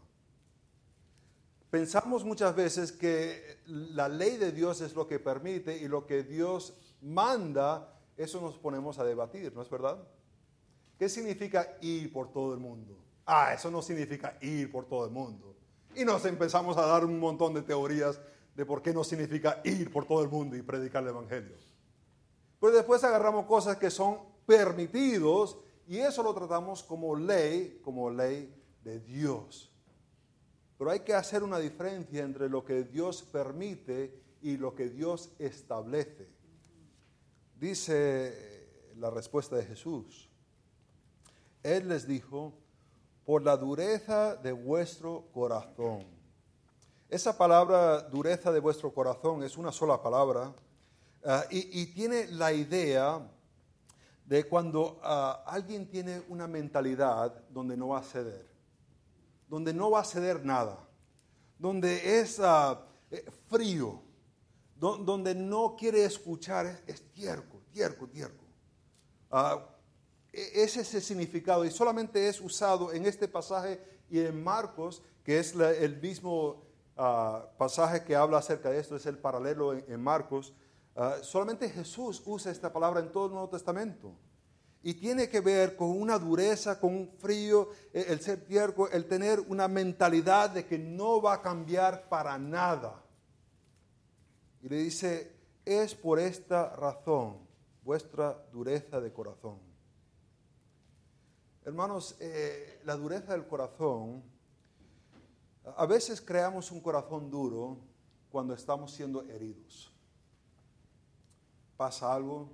Pensamos 1.71 2.27
muchas 2.27 2.55
veces 2.55 2.93
que 2.93 3.57
la 3.65 4.07
ley 4.07 4.37
de 4.37 4.53
Dios 4.53 4.83
es 4.83 4.95
lo 4.95 5.09
que 5.09 5.19
permite 5.19 5.79
y 5.79 5.89
lo 5.89 6.07
que 6.07 6.25
Dios 6.25 6.75
manda, 7.01 7.99
eso 8.19 8.39
nos 8.43 8.59
ponemos 8.59 8.99
a 8.99 9.05
debatir, 9.05 9.55
¿no 9.55 9.63
es 9.63 9.71
verdad? 9.71 9.97
¿Qué 10.99 11.09
significa 11.09 11.79
ir 11.81 12.13
por 12.13 12.35
todo 12.35 12.53
el 12.53 12.61
mundo? 12.61 12.99
Ah, 13.25 13.55
eso 13.55 13.71
no 13.71 13.81
significa 13.81 14.37
ir 14.43 14.71
por 14.71 14.85
todo 14.85 15.07
el 15.07 15.11
mundo. 15.11 15.57
Y 15.95 16.05
nos 16.05 16.27
empezamos 16.27 16.77
a 16.77 16.85
dar 16.85 17.03
un 17.07 17.19
montón 17.19 17.55
de 17.55 17.63
teorías 17.63 18.21
de 18.55 18.67
por 18.67 18.83
qué 18.83 18.93
no 18.93 19.05
significa 19.05 19.63
ir 19.65 19.91
por 19.91 20.05
todo 20.05 20.23
el 20.23 20.29
mundo 20.29 20.55
y 20.55 20.61
predicar 20.61 21.03
el 21.03 21.09
Evangelio. 21.09 21.57
Pero 22.61 22.75
después 22.75 23.03
agarramos 23.05 23.47
cosas 23.47 23.79
que 23.79 23.91
son 23.91 24.19
permitidos 24.45 25.57
y 25.89 25.97
eso 25.97 26.23
lo 26.23 26.35
tratamos 26.35 26.83
como 26.83 27.17
ley, 27.17 27.81
como 27.83 28.11
ley 28.11 28.61
de 28.85 29.01
Dios. 29.01 29.73
Pero 30.79 30.91
hay 30.91 31.01
que 31.01 31.15
hacer 31.15 31.43
una 31.43 31.59
diferencia 31.59 32.23
entre 32.23 32.49
lo 32.49 32.65
que 32.65 32.85
Dios 32.85 33.23
permite 33.23 34.23
y 34.43 34.57
lo 34.57 34.75
que 34.75 34.91
Dios 34.91 35.31
establece. 35.39 36.29
Dice 37.59 38.93
la 38.99 39.11
respuesta 39.11 39.57
de 39.57 39.65
Jesús. 39.65 40.29
Él 41.63 41.89
les 41.89 42.07
dijo, 42.07 42.53
por 43.25 43.43
la 43.43 43.57
dureza 43.57 44.37
de 44.37 44.53
vuestro 44.53 45.25
corazón. 45.33 46.05
Esa 47.09 47.39
palabra 47.39 48.03
dureza 48.03 48.53
de 48.53 48.61
vuestro 48.61 48.93
corazón 48.93 49.43
es 49.43 49.57
una 49.57 49.73
sola 49.73 50.03
palabra 50.03 50.53
ah, 51.25 51.45
y, 51.51 51.87
tiene 51.87 52.27
la 52.27 52.53
idea 52.53 53.27
de 54.27 54.45
cuando 54.45 55.01
ah, 55.03 55.43
alguien 55.47 55.89
tiene 55.89 56.23
una 56.29 56.47
mentalidad 56.47 57.33
donde 57.49 57.77
no 57.77 57.89
va 57.89 58.01
a 58.01 58.03
ceder 58.03 58.54
donde 59.49 59.73
no 59.73 59.91
va 59.91 60.01
a 60.01 60.05
ceder 60.05 60.45
nada, 60.45 60.79
donde 61.59 62.21
es 62.21 62.41
ah, 62.41 62.87
eh, 63.11 63.25
frío, 63.49 64.03
donde 64.77 65.35
no 65.35 65.77
quiere 65.77 66.05
escuchar, 66.05 66.67
es, 66.67 66.83
es 66.87 67.13
tierco, 67.13 67.63
tierco, 67.71 68.07
tierco. 68.07 68.45
Ah, 69.31 69.65
e, 70.33 70.63
ese 70.63 70.81
es 70.81 70.95
el 70.95 71.03
significado 71.03 71.65
y 71.65 71.71
solamente 71.71 72.29
es 72.29 72.41
usado 72.41 72.93
en 72.93 73.07
este 73.07 73.29
pasaje 73.29 73.81
y 74.11 74.21
en 74.21 74.43
Marcos, 74.43 75.03
que 75.23 75.39
es 75.39 75.55
el 75.55 76.01
mismo 76.01 76.65
ah, 76.97 77.47
pasaje 77.57 78.05
que 78.05 78.15
habla 78.15 78.39
acerca 78.39 78.71
de 78.71 78.81
esto, 78.81 78.97
es 78.97 79.07
el 79.07 79.19
paralelo 79.19 79.73
en, 79.73 80.03
Marcos. 80.03 80.53
solamente 81.23 81.69
Jesús 81.71 82.23
usa 82.25 82.53
esta 82.53 82.73
palabra 82.73 83.01
en 83.01 83.11
todo 83.11 83.27
el 83.27 83.33
Nuevo 83.33 83.49
Testamento 83.49 84.15
y 84.87 84.93
tiene 84.93 85.31
que 85.31 85.41
ver 85.41 85.77
con 85.77 85.99
una 85.99 86.19
dureza, 86.19 86.79
con 86.79 86.95
un 86.95 87.09
frío, 87.09 87.71
e, 87.91 88.03
el 88.03 88.21
ser 88.21 88.45
tierno, 88.45 88.87
el 88.89 89.07
tener 89.07 89.41
una 89.41 89.67
mentalidad 89.67 90.51
de 90.51 90.67
que 90.67 90.79
no 90.79 91.23
va 91.23 91.33
a 91.33 91.43
cambiar 91.43 92.07
para 92.11 92.37
nada. 92.37 93.03
Y 94.61 94.69
le 94.69 94.77
dice, 94.77 95.35
es 95.65 95.95
por 95.95 96.19
esta 96.19 96.77
razón 96.77 97.39
vuestra 97.83 98.47
dureza 98.53 99.01
de 99.01 99.11
corazón. 99.11 99.59
Hermanos, 101.65 102.17
eh, 102.21 102.83
la 102.85 102.95
dureza 102.95 103.33
del 103.33 103.47
corazón, 103.47 104.23
a 105.65 105.87
veces 105.87 106.21
creamos 106.21 106.71
un 106.71 106.83
corazón 106.83 107.31
duro 107.31 107.79
cuando 108.31 108.53
estamos 108.53 108.93
siendo 108.93 109.23
heridos. 109.31 109.91
Pasa 111.79 112.15
algo, 112.15 112.53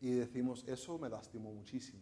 y 0.00 0.12
decimos, 0.12 0.64
eso 0.66 0.98
me 0.98 1.08
lastimó 1.08 1.52
muchísimo. 1.52 2.00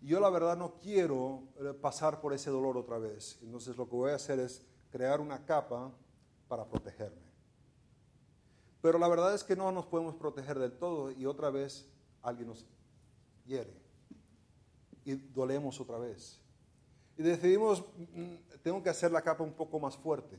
Yo 0.00 0.20
la 0.20 0.30
verdad 0.30 0.56
no 0.56 0.78
quiero 0.78 1.44
eh, 1.60 1.74
pasar 1.74 2.20
por 2.20 2.32
ese 2.32 2.50
dolor 2.50 2.76
otra 2.76 2.98
vez. 2.98 3.38
Entonces 3.42 3.76
lo 3.76 3.88
que 3.88 3.96
voy 3.96 4.10
a 4.10 4.16
hacer 4.16 4.38
es 4.40 4.64
crear 4.90 5.20
una 5.20 5.44
capa 5.44 5.92
para 6.48 6.68
protegerme. 6.68 7.22
Pero 8.80 8.98
la 8.98 9.08
verdad 9.08 9.34
es 9.34 9.44
que 9.44 9.54
no 9.54 9.70
nos 9.70 9.86
podemos 9.86 10.16
proteger 10.16 10.58
del 10.58 10.72
todo 10.72 11.12
y 11.12 11.24
otra 11.24 11.50
vez 11.50 11.88
alguien 12.20 12.48
nos 12.48 12.66
hiere. 13.46 13.72
Y 15.04 15.14
dolemos 15.14 15.80
otra 15.80 15.98
vez. 15.98 16.40
Y 17.16 17.22
decidimos, 17.22 17.84
mm, 17.96 18.34
tengo 18.62 18.82
que 18.82 18.90
hacer 18.90 19.12
la 19.12 19.22
capa 19.22 19.44
un 19.44 19.52
poco 19.52 19.78
más 19.78 19.96
fuerte. 19.96 20.38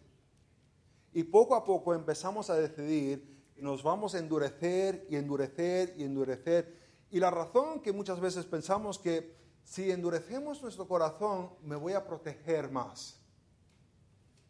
Y 1.13 1.23
poco 1.23 1.55
a 1.55 1.63
poco 1.63 1.93
empezamos 1.93 2.49
a 2.49 2.55
decidir 2.55 3.32
nos 3.57 3.83
vamos 3.83 4.15
a 4.15 4.19
endurecer 4.19 5.05
y 5.09 5.15
endurecer 5.15 5.93
y 5.97 6.03
endurecer. 6.03 6.77
Y 7.11 7.19
la 7.19 7.31
razón 7.31 7.81
que 7.81 7.91
muchas 7.91 8.19
veces 8.19 8.45
pensamos 8.45 8.97
que 8.99 9.35
si 9.63 9.91
endurecemos 9.91 10.61
nuestro 10.61 10.87
corazón, 10.87 11.51
me 11.63 11.75
voy 11.75 11.93
a 11.93 12.05
proteger 12.05 12.69
más. 12.69 13.19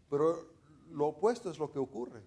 Pero 0.10 0.54
lo 0.92 1.08
opuesto 1.08 1.52
es 1.52 1.60
lo 1.60 1.72
que 1.72 1.80
ocurre. 1.80 2.22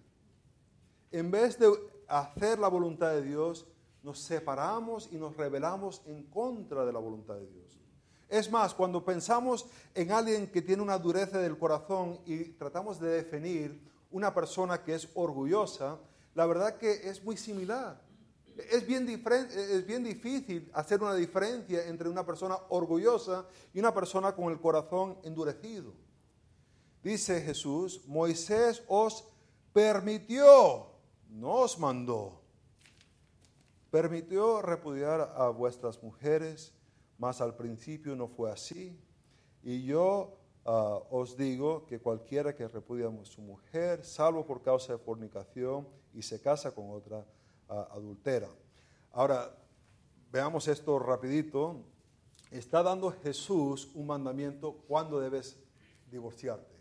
En 1.11 1.31
vez 1.31 1.59
de 1.59 1.73
hacer 2.09 2.59
la 2.59 2.69
voluntad 2.69 3.13
de 3.13 3.23
Dios, 3.23 3.67
nos 4.03 4.19
separamos 4.21 5.09
y 5.11 5.17
nos 5.17 5.37
rebelamos 5.37 6.03
en 6.07 6.25
contra 6.25 6.85
de 6.85 6.93
la 6.93 6.99
voluntad 6.99 7.35
de 7.35 7.47
Dios. 7.47 7.81
Es 8.29 8.51
más, 8.51 8.75
cuando 8.75 9.05
pensamos 9.05 9.67
en 9.95 10.11
alguien 10.11 10.49
que 10.49 10.63
tiene 10.63 10.83
una 10.83 10.99
dureza 10.99 11.39
del 11.39 11.59
corazón 11.59 12.21
y 12.27 12.51
tratamos 12.51 13.01
de 13.01 13.09
definir 13.09 13.81
una 14.11 14.35
persona 14.35 14.83
que 14.83 14.95
es 14.95 15.09
orgullosa, 15.15 15.99
la 16.37 16.45
verdad 16.45 16.77
que 16.77 17.09
es 17.09 17.25
muy 17.25 17.39
similar. 17.39 17.99
Es 18.71 18.87
bien, 18.87 19.09
es 19.09 19.87
bien 19.87 20.05
difícil 20.05 20.71
hacer 20.75 21.03
una 21.03 21.15
diferencia 21.15 21.87
entre 21.87 22.11
una 22.11 22.27
persona 22.27 22.59
orgullosa 22.69 23.47
y 23.73 23.79
una 23.79 23.93
persona 23.93 24.35
con 24.37 24.53
el 24.53 24.61
corazón 24.61 25.19
endurecido. 25.25 25.95
Dice 27.03 27.41
Jesús, 27.41 28.03
Moisés 28.07 28.83
os 28.87 29.25
permitió, 29.73 30.91
no 31.31 31.53
os 31.53 31.79
mandó. 31.79 32.43
Permitió 33.91 34.61
repudiar 34.61 35.33
a 35.37 35.49
vuestras 35.49 36.03
mujeres, 36.03 36.75
mas 37.17 37.41
al 37.41 37.57
principio 37.57 38.15
no 38.15 38.29
fue 38.29 38.53
así. 38.53 39.01
Y 39.63 39.85
yo 39.85 40.37
ah, 40.67 41.01
os 41.11 41.37
digo 41.37 41.87
que 41.87 42.01
cualquiera 42.01 42.55
que 42.55 42.69
repudia 42.69 43.09
a 43.09 43.25
su 43.25 43.41
mujer, 43.41 44.05
salvo 44.05 44.45
por 44.45 44.63
causa 44.63 44.93
de 44.93 44.99
fornicación, 44.99 45.87
y 46.13 46.23
se 46.23 46.41
casa 46.41 46.75
con 46.75 46.91
otra 46.91 47.25
ah, 47.69 47.89
adultera. 47.93 48.49
Ahora, 49.13 49.55
veamos 50.33 50.67
esto 50.69 50.99
rapidito. 50.99 51.85
Está 52.51 52.83
dando 52.83 53.11
Jesús 53.11 53.91
un 53.95 54.07
mandamiento 54.07 54.85
cuando 54.89 55.21
debes 55.21 55.59
divorciarte. 56.11 56.77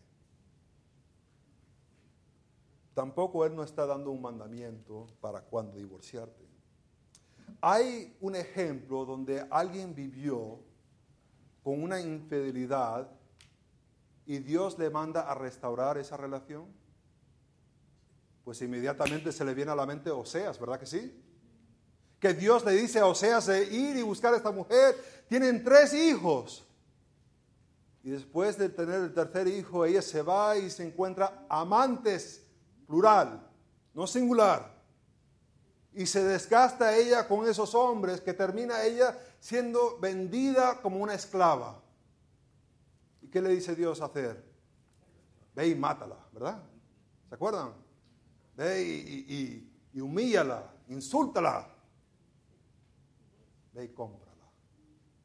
Tampoco 2.94 3.46
Él 3.46 3.56
no 3.56 3.64
está 3.64 3.86
dando 3.86 4.12
un 4.12 4.22
mandamiento 4.22 5.08
para 5.20 5.42
cuando 5.42 5.78
divorciarte. 5.78 6.46
Hay 7.60 8.16
un 8.22 8.36
ejemplo 8.36 9.06
donde 9.06 9.46
alguien 9.50 9.94
vivió 9.94 10.60
con 11.62 11.84
una 11.84 12.00
infidelidad 12.00 13.10
y 14.26 14.40
Dios 14.40 14.78
le 14.80 14.90
manda 14.90 15.22
a 15.22 15.36
restaurar 15.36 15.98
esa 15.98 16.18
relación 16.18 16.66
pues 18.46 18.62
inmediatamente 18.62 19.32
se 19.32 19.44
le 19.44 19.56
viene 19.56 19.72
a 19.72 19.76
la 19.76 19.88
mente 19.88 20.12
Oseas, 20.12 20.60
¿verdad 20.60 20.80
que 20.80 20.86
sí? 20.86 21.20
Que 22.20 22.36
Dios 22.36 22.64
le 22.64 22.74
dice 22.74 23.00
a 23.00 23.08
Oseas 23.08 23.48
de 23.48 23.64
ir 23.64 23.98
y 23.98 24.04
buscar 24.04 24.36
a 24.36 24.38
esta 24.38 24.52
mujer. 24.52 24.96
Tienen 25.28 25.64
tres 25.64 25.96
hijos. 25.96 26.64
Y 28.04 28.12
después 28.12 28.56
de 28.60 28.70
tener 28.70 29.02
el 29.02 29.14
tercer 29.16 29.48
hijo, 29.48 29.84
ella 29.84 30.04
se 30.04 30.22
va 30.22 30.56
y 30.58 30.70
se 30.70 30.86
encuentra 30.86 31.48
amantes, 31.50 32.46
plural, 32.86 33.50
no 33.96 34.06
singular. 34.06 34.76
Y 35.92 36.06
se 36.06 36.24
desgasta 36.24 36.96
ella 36.96 37.28
con 37.28 37.50
esos 37.50 37.74
hombres 37.74 38.22
que 38.22 38.34
termina 38.34 38.84
ella 38.84 39.18
siendo 39.40 39.98
vendida 40.00 40.84
como 40.84 40.98
una 40.98 41.16
esclava. 41.16 41.82
¿Y 43.36 43.38
qué 43.38 43.42
le 43.42 43.50
dice 43.50 43.76
Dios 43.76 44.00
hacer? 44.00 44.42
Ve 45.54 45.68
y 45.68 45.76
mátala, 45.76 46.18
¿verdad? 46.32 46.64
¿Se 47.28 47.36
acuerdan? 47.36 47.74
Ve 48.56 48.82
y, 48.82 49.70
y, 49.94 50.00
humíllala, 50.00 50.74
insúltala. 50.88 51.68
Ve 53.74 53.84
y 53.84 53.90
cómprala 53.90 54.50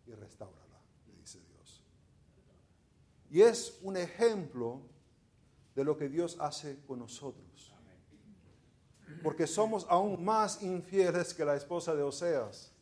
y 0.09 0.13
restáurala, 0.15 0.81
le 1.07 1.19
dice 1.19 1.39
Dios. 1.55 1.85
Y 3.31 3.43
es 3.43 3.79
un 3.83 3.97
ejemplo 3.97 4.83
de 5.77 5.85
lo 5.85 5.97
que 5.97 6.09
Dios 6.09 6.37
hace 6.41 6.83
con 6.89 6.99
nosotros. 6.99 7.73
Porque 9.23 9.47
somos 9.47 9.87
aún 9.89 10.25
más 10.25 10.65
infieles 10.65 11.33
que 11.33 11.45
la 11.45 11.55
esposa 11.55 11.95
de 11.95 12.03
Oseas. 12.03 12.73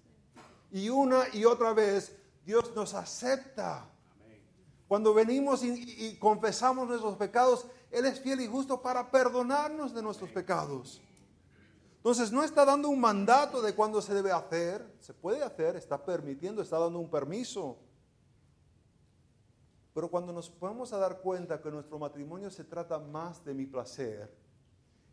Y 0.70 0.88
una 0.88 1.24
y 1.34 1.44
otra 1.44 1.74
vez 1.74 2.16
Dios 2.46 2.74
nos 2.74 2.94
acepta. 2.94 3.92
Cuando 4.88 5.12
venimos 5.12 5.62
y, 5.62 6.16
confesamos 6.18 6.88
nuestros 6.88 7.16
pecados, 7.16 7.66
Él 7.90 8.06
es 8.06 8.20
fiel 8.20 8.40
y 8.40 8.46
justo 8.46 8.80
para 8.80 9.10
perdonarnos 9.10 9.94
de 9.94 10.02
nuestros 10.02 10.30
pecados. 10.30 11.02
Entonces 11.96 12.32
no 12.32 12.42
está 12.42 12.64
dando 12.64 12.88
un 12.88 12.98
mandato 12.98 13.60
de 13.60 13.74
cuándo 13.74 14.00
se 14.00 14.14
debe 14.14 14.32
hacer, 14.32 14.96
se 14.98 15.12
puede 15.12 15.42
hacer, 15.42 15.76
está 15.76 16.02
permitiendo, 16.02 16.62
está 16.62 16.78
dando 16.78 16.98
un 16.98 17.10
permiso. 17.10 17.76
Pero 19.92 20.08
cuando 20.08 20.32
nos 20.32 20.48
podemos 20.48 20.90
a 20.94 20.98
dar 20.98 21.20
cuenta 21.20 21.60
que 21.60 21.70
nuestro 21.70 21.98
matrimonio 21.98 22.50
se 22.50 22.64
trata 22.64 22.98
más 22.98 23.44
de 23.44 23.52
mi 23.52 23.66
placer 23.66 24.34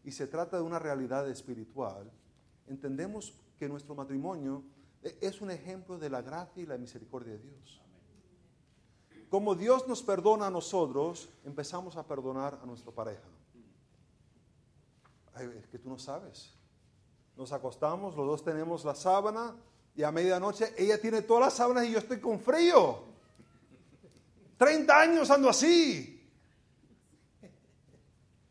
y 0.05 0.11
se 0.11 0.27
trata 0.27 0.55
de 0.55 0.63
una 0.63 0.79
realidad 0.79 1.27
espiritual, 1.29 2.09
entendemos 2.67 3.33
que 3.57 3.67
nuestro 3.67 3.93
matrimonio 3.93 4.63
e, 5.03 5.17
es 5.19 5.41
un 5.41 5.51
ejemplo 5.51 5.97
de 5.97 6.09
la 6.09 6.21
gracia 6.21 6.63
y 6.63 6.65
la 6.65 6.77
misericordia 6.77 7.33
de 7.33 7.39
Dios. 7.39 7.84
Como 9.29 9.55
Dios 9.55 9.87
nos 9.87 10.03
perdona 10.03 10.47
a 10.47 10.51
nosotros, 10.51 11.29
empezamos 11.43 11.97
a 11.97 12.03
perdonar 12.03 12.59
a 12.61 12.65
nuestra 12.65 12.91
pareja. 12.91 13.27
es 15.57 15.67
que 15.67 15.79
tú 15.79 15.89
no 15.89 15.97
sabes. 15.97 16.53
Nos 17.35 17.51
acostamos, 17.51 18.15
los 18.15 18.25
dos 18.25 18.43
tenemos 18.43 18.85
la 18.85 18.95
sábana 18.95 19.55
y 19.95 20.03
a 20.03 20.11
medianoche 20.11 20.73
ella 20.77 20.99
tiene 20.99 21.21
todas 21.21 21.45
las 21.45 21.53
sábanas 21.53 21.85
y 21.85 21.91
yo 21.91 21.99
estoy 21.99 22.19
con 22.19 22.39
frío. 22.39 23.03
30 24.57 24.99
años 24.99 25.29
ando 25.29 25.49
así. 25.49 26.11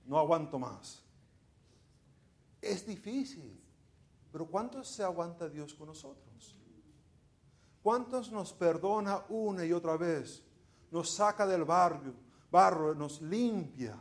No 0.04 0.18
aguanto 0.18 0.58
más. 0.58 1.02
Es 2.60 2.86
difícil. 2.86 3.60
Pero 4.32 4.46
¿cuántos 4.46 4.88
se 4.88 5.02
aguanta 5.02 5.48
Dios 5.48 5.74
con 5.74 5.88
nosotros? 5.88 6.56
¿Cuántos 7.82 8.32
nos 8.32 8.52
perdona 8.52 9.24
una 9.28 9.64
y 9.64 9.72
otra 9.72 9.96
vez? 9.96 10.42
Nos 10.90 11.10
saca 11.10 11.46
del 11.46 11.64
barrio, 11.64 12.14
barro, 12.50 12.94
nos 12.94 13.20
limpia 13.20 13.96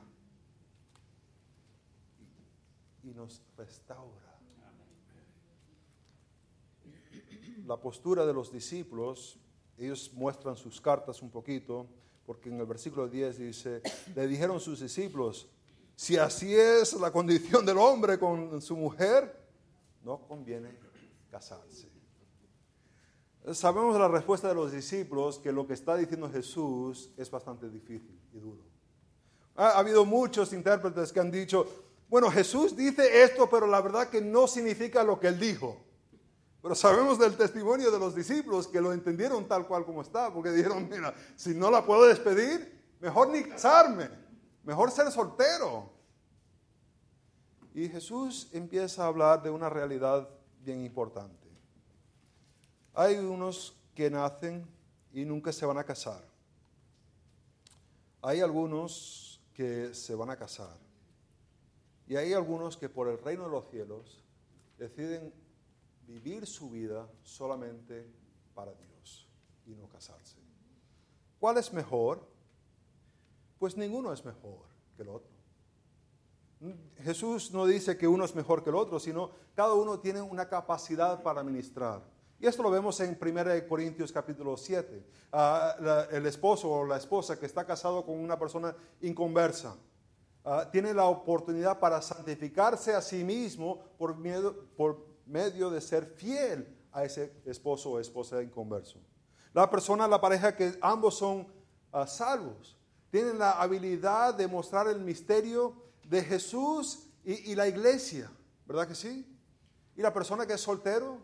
y 3.04 3.08
nos 3.08 3.42
restaura. 3.58 4.22
La 7.66 7.78
postura 7.78 8.26
de 8.26 8.34
los 8.34 8.52
discípulos 8.52 9.40
ellos 9.78 10.12
muestran 10.14 10.56
sus 10.56 10.80
cartas 10.80 11.22
un 11.22 11.30
poquito, 11.30 11.88
porque 12.26 12.50
en 12.50 12.60
el 12.60 12.66
versículo 12.66 13.08
10 13.08 13.38
dice, 13.38 13.82
le 14.16 14.28
dijeron 14.28 14.60
sus 14.60 14.80
discípulos, 14.80 15.48
si 15.96 16.18
así 16.18 16.54
es 16.56 16.94
la 16.94 17.12
condición 17.12 17.66
del 17.66 17.78
hombre 17.78 18.20
con 18.20 18.62
su 18.62 18.76
mujer, 18.76 19.42
no 20.04 20.20
conviene 20.28 20.78
casarse. 21.30 21.93
Sabemos 23.52 24.00
la 24.00 24.08
respuesta 24.08 24.48
de 24.48 24.56
los 24.56 24.72
discípulos 24.72 25.38
que 25.38 25.52
lo 25.52 25.68
que 25.68 25.74
está 25.74 25.98
diciendo 25.98 26.30
Jesús 26.32 27.12
es 27.18 27.30
bastante 27.30 27.70
difícil 27.70 28.18
y 28.32 28.40
duro. 28.40 28.64
Ha, 29.56 29.78
habido 29.78 30.06
muchos 30.06 30.54
intérpretes 30.54 31.12
que 31.12 31.20
han 31.20 31.30
dicho, 31.30 31.68
bueno, 32.08 32.32
Jesús 32.32 32.76
dice 32.76 33.24
esto, 33.24 33.50
pero 33.50 33.68
la 33.68 33.82
verdad 33.82 34.08
que 34.08 34.22
no 34.22 34.48
significa 34.48 35.04
lo 35.04 35.20
que 35.20 35.28
él 35.28 35.40
dijo. 35.40 35.78
Pero 36.62 36.74
sabemos 36.74 37.20
del 37.20 37.36
testimonio 37.36 37.92
de 37.92 38.00
los 38.00 38.16
discípulos 38.16 38.68
que 38.68 38.80
lo 38.80 38.94
entendieron 38.94 39.46
tal 39.46 39.68
cual 39.68 39.84
como 39.84 40.02
está, 40.02 40.34
porque 40.34 40.52
dijeron, 40.52 40.88
mira, 40.90 41.14
si 41.36 41.54
no 41.54 41.70
la 41.70 41.86
puedo 41.86 42.06
despedir, 42.06 42.82
mejor 43.02 43.28
ni 43.28 43.44
casarme, 43.44 44.10
mejor 44.64 44.90
ser 44.90 45.12
soltero. 45.12 45.92
Y 47.74 47.90
Jesús 47.90 48.48
empieza 48.54 49.04
a 49.04 49.08
hablar 49.08 49.44
de 49.44 49.50
una 49.50 49.70
realidad 49.70 50.30
bien 50.62 50.86
importante. 50.86 51.43
Hay 52.94 53.16
unos 53.16 53.76
que 53.96 54.10
nacen 54.10 54.68
y 55.12 55.26
nunca 55.26 55.52
se 55.52 55.66
van 55.66 55.78
a 55.78 55.84
casar. 55.84 56.24
Hay 58.22 58.40
algunos 58.42 59.42
que 59.54 59.94
se 59.94 60.16
van 60.16 60.30
a 60.30 60.38
casar. 60.38 60.78
Y 62.08 62.16
hay 62.16 62.34
algunos 62.34 62.78
que 62.78 62.90
por 62.90 63.08
el 63.08 63.18
reino 63.18 63.46
de 63.46 63.52
los 63.52 63.70
cielos 63.70 64.24
deciden 64.78 65.34
vivir 66.08 66.46
su 66.46 66.70
vida 66.70 67.10
solamente 67.24 68.08
para 68.54 68.74
Dios 68.74 69.28
y 69.66 69.72
no 69.76 69.88
casarse. 69.88 70.38
¿Cuál 71.40 71.58
es 71.58 71.74
mejor? 71.74 72.28
Pues 73.60 73.78
ninguno 73.78 74.14
es 74.14 74.24
mejor 74.26 74.66
que 74.96 75.04
el 75.04 75.10
otro. 75.10 75.32
Jesús 77.00 77.52
no 77.52 77.66
dice 77.66 77.98
que 77.98 78.08
uno 78.08 78.24
es 78.24 78.36
mejor 78.36 78.64
que 78.64 78.70
el 78.70 78.76
otro, 78.76 79.00
sino 79.00 79.32
cada 79.56 79.74
uno 79.74 80.00
tiene 80.00 80.22
una 80.22 80.48
capacidad 80.48 81.22
para 81.22 81.44
ministrar. 81.44 82.13
Y 82.44 82.46
esto 82.46 82.62
lo 82.62 82.70
vemos 82.70 83.00
en 83.00 83.18
1 83.18 83.68
Corintios 83.70 84.12
capítulo 84.12 84.58
7. 84.58 85.02
Ah, 85.32 86.08
el 86.12 86.26
esposo 86.26 86.70
o 86.70 86.86
la 86.86 86.98
esposa 86.98 87.40
que 87.40 87.46
está 87.46 87.66
casado 87.66 88.06
con 88.06 88.20
una 88.20 88.38
persona 88.38 88.76
inconversa 89.00 89.78
ah, 90.44 90.68
tiene 90.70 90.94
la 90.94 91.06
oportunidad 91.06 91.80
para 91.80 92.02
santificarse 92.02 92.94
a 92.94 93.02
sí 93.02 93.24
mismo 93.24 93.86
por, 93.98 94.18
miedo, 94.18 94.68
por 94.76 95.06
medio 95.26 95.70
de 95.70 95.80
ser 95.80 96.06
fiel 96.06 96.68
a 96.92 97.06
ese 97.06 97.32
esposo 97.46 97.92
o 97.92 98.00
esposa 98.02 98.44
inconverso. 98.44 99.00
La 99.54 99.70
persona, 99.70 100.06
la 100.06 100.20
pareja 100.20 100.54
que 100.54 100.78
ambos 100.82 101.16
son 101.16 101.48
ah, 101.94 102.06
salvos, 102.06 102.78
tienen 103.10 103.40
la 103.40 103.52
habilidad 103.52 104.34
de 104.34 104.50
mostrar 104.50 104.90
el 104.90 105.00
misterio 105.00 105.76
de 106.04 106.22
Jesús 106.22 107.08
y, 107.24 107.52
y 107.54 107.56
la 107.56 107.70
iglesia, 107.70 108.30
¿verdad 108.66 108.86
que 108.86 108.96
sí? 108.96 109.34
Y 109.96 110.02
la 110.02 110.12
persona 110.12 110.46
que 110.46 110.56
es 110.56 110.62
soltero, 110.62 111.22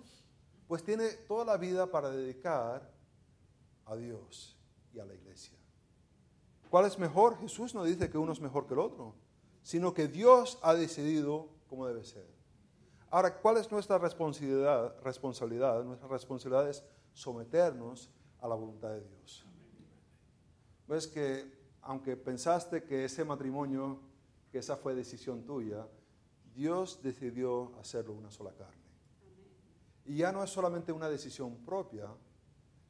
pues 0.70 0.84
tiene 0.84 1.10
toda 1.28 1.44
la 1.44 1.58
vida 1.58 1.90
para 1.90 2.12
dedicar 2.12 2.88
a 3.88 3.96
Dios 3.96 4.56
y 4.94 5.00
a 5.00 5.06
la 5.06 5.16
iglesia. 5.16 5.58
¿Cuál 6.70 6.86
es 6.86 7.00
mejor? 7.00 7.40
Jesús 7.40 7.74
no 7.74 7.84
dice 7.84 8.08
que 8.08 8.20
uno 8.20 8.34
es 8.34 8.40
mejor 8.40 8.68
que 8.68 8.76
el 8.76 8.80
otro, 8.80 9.16
sino 9.64 9.96
que 9.96 10.08
Dios 10.08 10.60
ha 10.62 10.76
decidido 10.76 11.50
cómo 11.68 11.88
debe 11.88 12.06
ser. 12.06 12.28
Ahora, 13.10 13.36
¿cuál 13.42 13.58
es 13.58 13.72
nuestra 13.72 13.98
responsabilidad? 13.98 15.84
Nuestra 15.84 16.08
responsabilidad 16.08 16.70
es 16.70 16.84
someternos 17.14 18.12
a 18.40 18.48
la 18.48 18.54
voluntad 18.54 18.90
de 18.90 19.02
Dios. 19.02 19.44
Ves 20.88 21.08
que 21.08 21.52
aunque 21.82 22.16
pensaste 22.16 22.84
que 22.84 23.06
ese 23.06 23.26
matrimonio, 23.26 24.02
que 24.52 24.60
esa 24.60 24.78
fue 24.78 24.94
decisión 24.94 25.44
tuya, 25.48 25.88
Dios 26.54 27.02
decidió 27.02 27.76
hacerlo 27.80 28.14
una 28.14 28.30
sola 28.30 28.52
carne. 28.54 28.79
Y 30.10 30.16
ya 30.16 30.32
no 30.32 30.44
es 30.44 30.50
solamente 30.50 30.92
una 30.92 31.08
decisión 31.08 31.58
propia, 31.58 32.08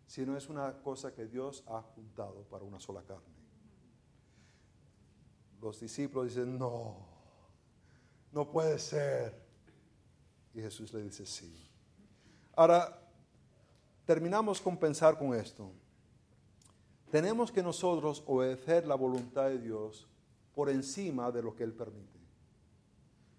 sino 0.08 0.38
es 0.38 0.48
una 0.48 0.82
cosa 0.82 1.14
que 1.14 1.26
Dios 1.26 1.66
ha 1.68 1.82
juntado 1.82 2.46
para 2.46 2.64
una 2.64 2.80
sola 2.80 3.04
carne. 3.04 3.36
Los 5.60 5.82
discípulos 5.82 6.30
dicen, 6.30 6.58
no, 6.58 6.96
no 8.32 8.50
puede 8.50 8.80
ser. 8.80 9.38
Y 10.54 10.62
Jesús 10.62 10.94
le 10.94 11.04
dice 11.04 11.26
sí. 11.26 11.70
Ahora, 12.56 13.06
terminamos 14.06 14.62
con 14.62 14.78
pensar 14.78 15.20
con 15.20 15.34
esto. 15.34 15.74
Tenemos 17.12 17.52
que 17.52 17.62
nosotros 17.62 18.24
obedecer 18.28 18.88
la 18.88 18.96
voluntad 18.96 19.50
de 19.50 19.60
Dios 19.60 20.08
por 20.56 20.70
encima 20.70 21.34
de 21.34 21.44
lo 21.44 21.54
que 21.54 21.66
Él 21.66 21.74
permite. 21.74 22.18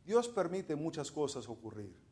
Dios 0.04 0.28
permite 0.28 0.76
muchas 0.76 1.10
cosas 1.10 1.48
ocurrir, 1.48 2.09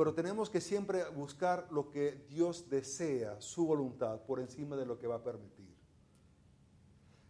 pero 0.00 0.14
tenemos 0.14 0.48
que 0.48 0.62
siempre 0.62 1.06
buscar 1.10 1.68
lo 1.70 1.90
que 1.90 2.24
Dios 2.30 2.70
desea, 2.70 3.38
su 3.38 3.66
voluntad, 3.66 4.22
por 4.22 4.40
encima 4.40 4.74
de 4.74 4.86
lo 4.86 4.98
que 4.98 5.06
va 5.06 5.16
a 5.16 5.22
permitir. 5.22 5.76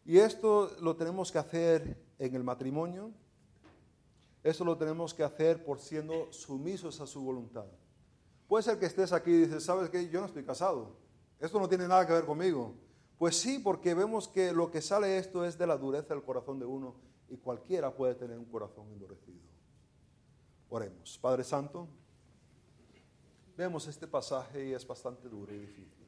Y 0.05 0.19
esto 0.19 0.71
lo 0.81 0.95
tenemos 0.95 1.33
que 1.33 1.39
hacer 1.39 2.01
en 2.17 2.33
el 2.33 2.45
matrimonio, 2.45 3.11
eso 4.45 4.65
lo 4.65 4.79
tenemos 4.79 5.13
que 5.13 5.25
hacer 5.25 5.65
por 5.65 5.81
siendo 5.81 6.33
sumisos 6.33 7.01
a 7.01 7.09
su 7.09 7.21
voluntad. 7.21 7.67
Puede 8.47 8.63
ser 8.63 8.79
que 8.79 8.87
estés 8.87 9.13
aquí 9.13 9.33
y 9.33 9.39
dices, 9.39 9.65
¿sabes 9.65 9.91
qué? 9.91 10.09
Yo 10.09 10.21
no 10.21 10.27
estoy 10.27 10.45
casado. 10.45 10.95
Esto 11.41 11.59
no 11.59 11.69
tiene 11.69 11.89
nada 11.89 12.07
que 12.07 12.13
ver 12.13 12.25
conmigo. 12.25 12.77
Pues 13.19 13.35
sí, 13.35 13.59
porque 13.59 13.95
vemos 13.95 14.29
que 14.29 14.53
lo 14.53 14.71
que 14.71 14.81
sale 14.81 15.19
esto 15.19 15.45
es 15.45 15.59
de 15.59 15.67
la 15.67 15.77
dureza 15.77 16.15
del 16.15 16.23
corazón 16.23 16.61
de 16.61 16.67
uno 16.67 16.95
y 17.29 17.37
cualquiera 17.37 17.93
puede 17.93 18.15
tener 18.15 18.39
un 18.39 18.45
corazón 18.45 18.87
endurecido. 18.93 19.41
Oremos. 20.69 21.19
Padre 21.19 21.43
Santo, 21.43 21.89
vemos 23.61 23.87
este 23.87 24.07
pasaje 24.07 24.69
y 24.69 24.73
es 24.73 24.87
bastante 24.87 25.29
duro 25.29 25.53
y 25.55 25.59
difícil. 25.59 26.07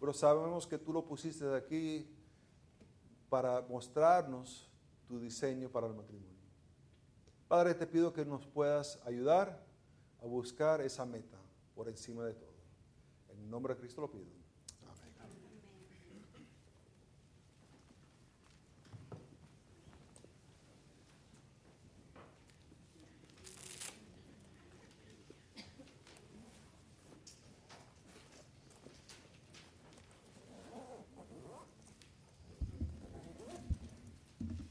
Pero 0.00 0.14
sabemos 0.14 0.66
que 0.66 0.78
tú 0.78 0.90
lo 0.90 1.04
pusiste 1.04 1.54
aquí 1.54 2.08
para 3.28 3.60
mostrarnos 3.60 4.70
tu 5.06 5.20
diseño 5.20 5.68
para 5.68 5.88
el 5.88 5.94
matrimonio. 5.94 6.40
Padre, 7.46 7.74
te 7.74 7.86
pido 7.86 8.14
que 8.14 8.24
nos 8.24 8.46
puedas 8.46 8.98
ayudar 9.04 9.62
a 10.22 10.24
buscar 10.24 10.80
esa 10.80 11.04
meta 11.04 11.36
por 11.74 11.86
encima 11.86 12.24
de 12.24 12.32
todo. 12.32 12.56
En 13.28 13.50
nombre 13.50 13.74
de 13.74 13.80
Cristo 13.80 14.00
lo 14.00 14.10
pido. 14.10 14.45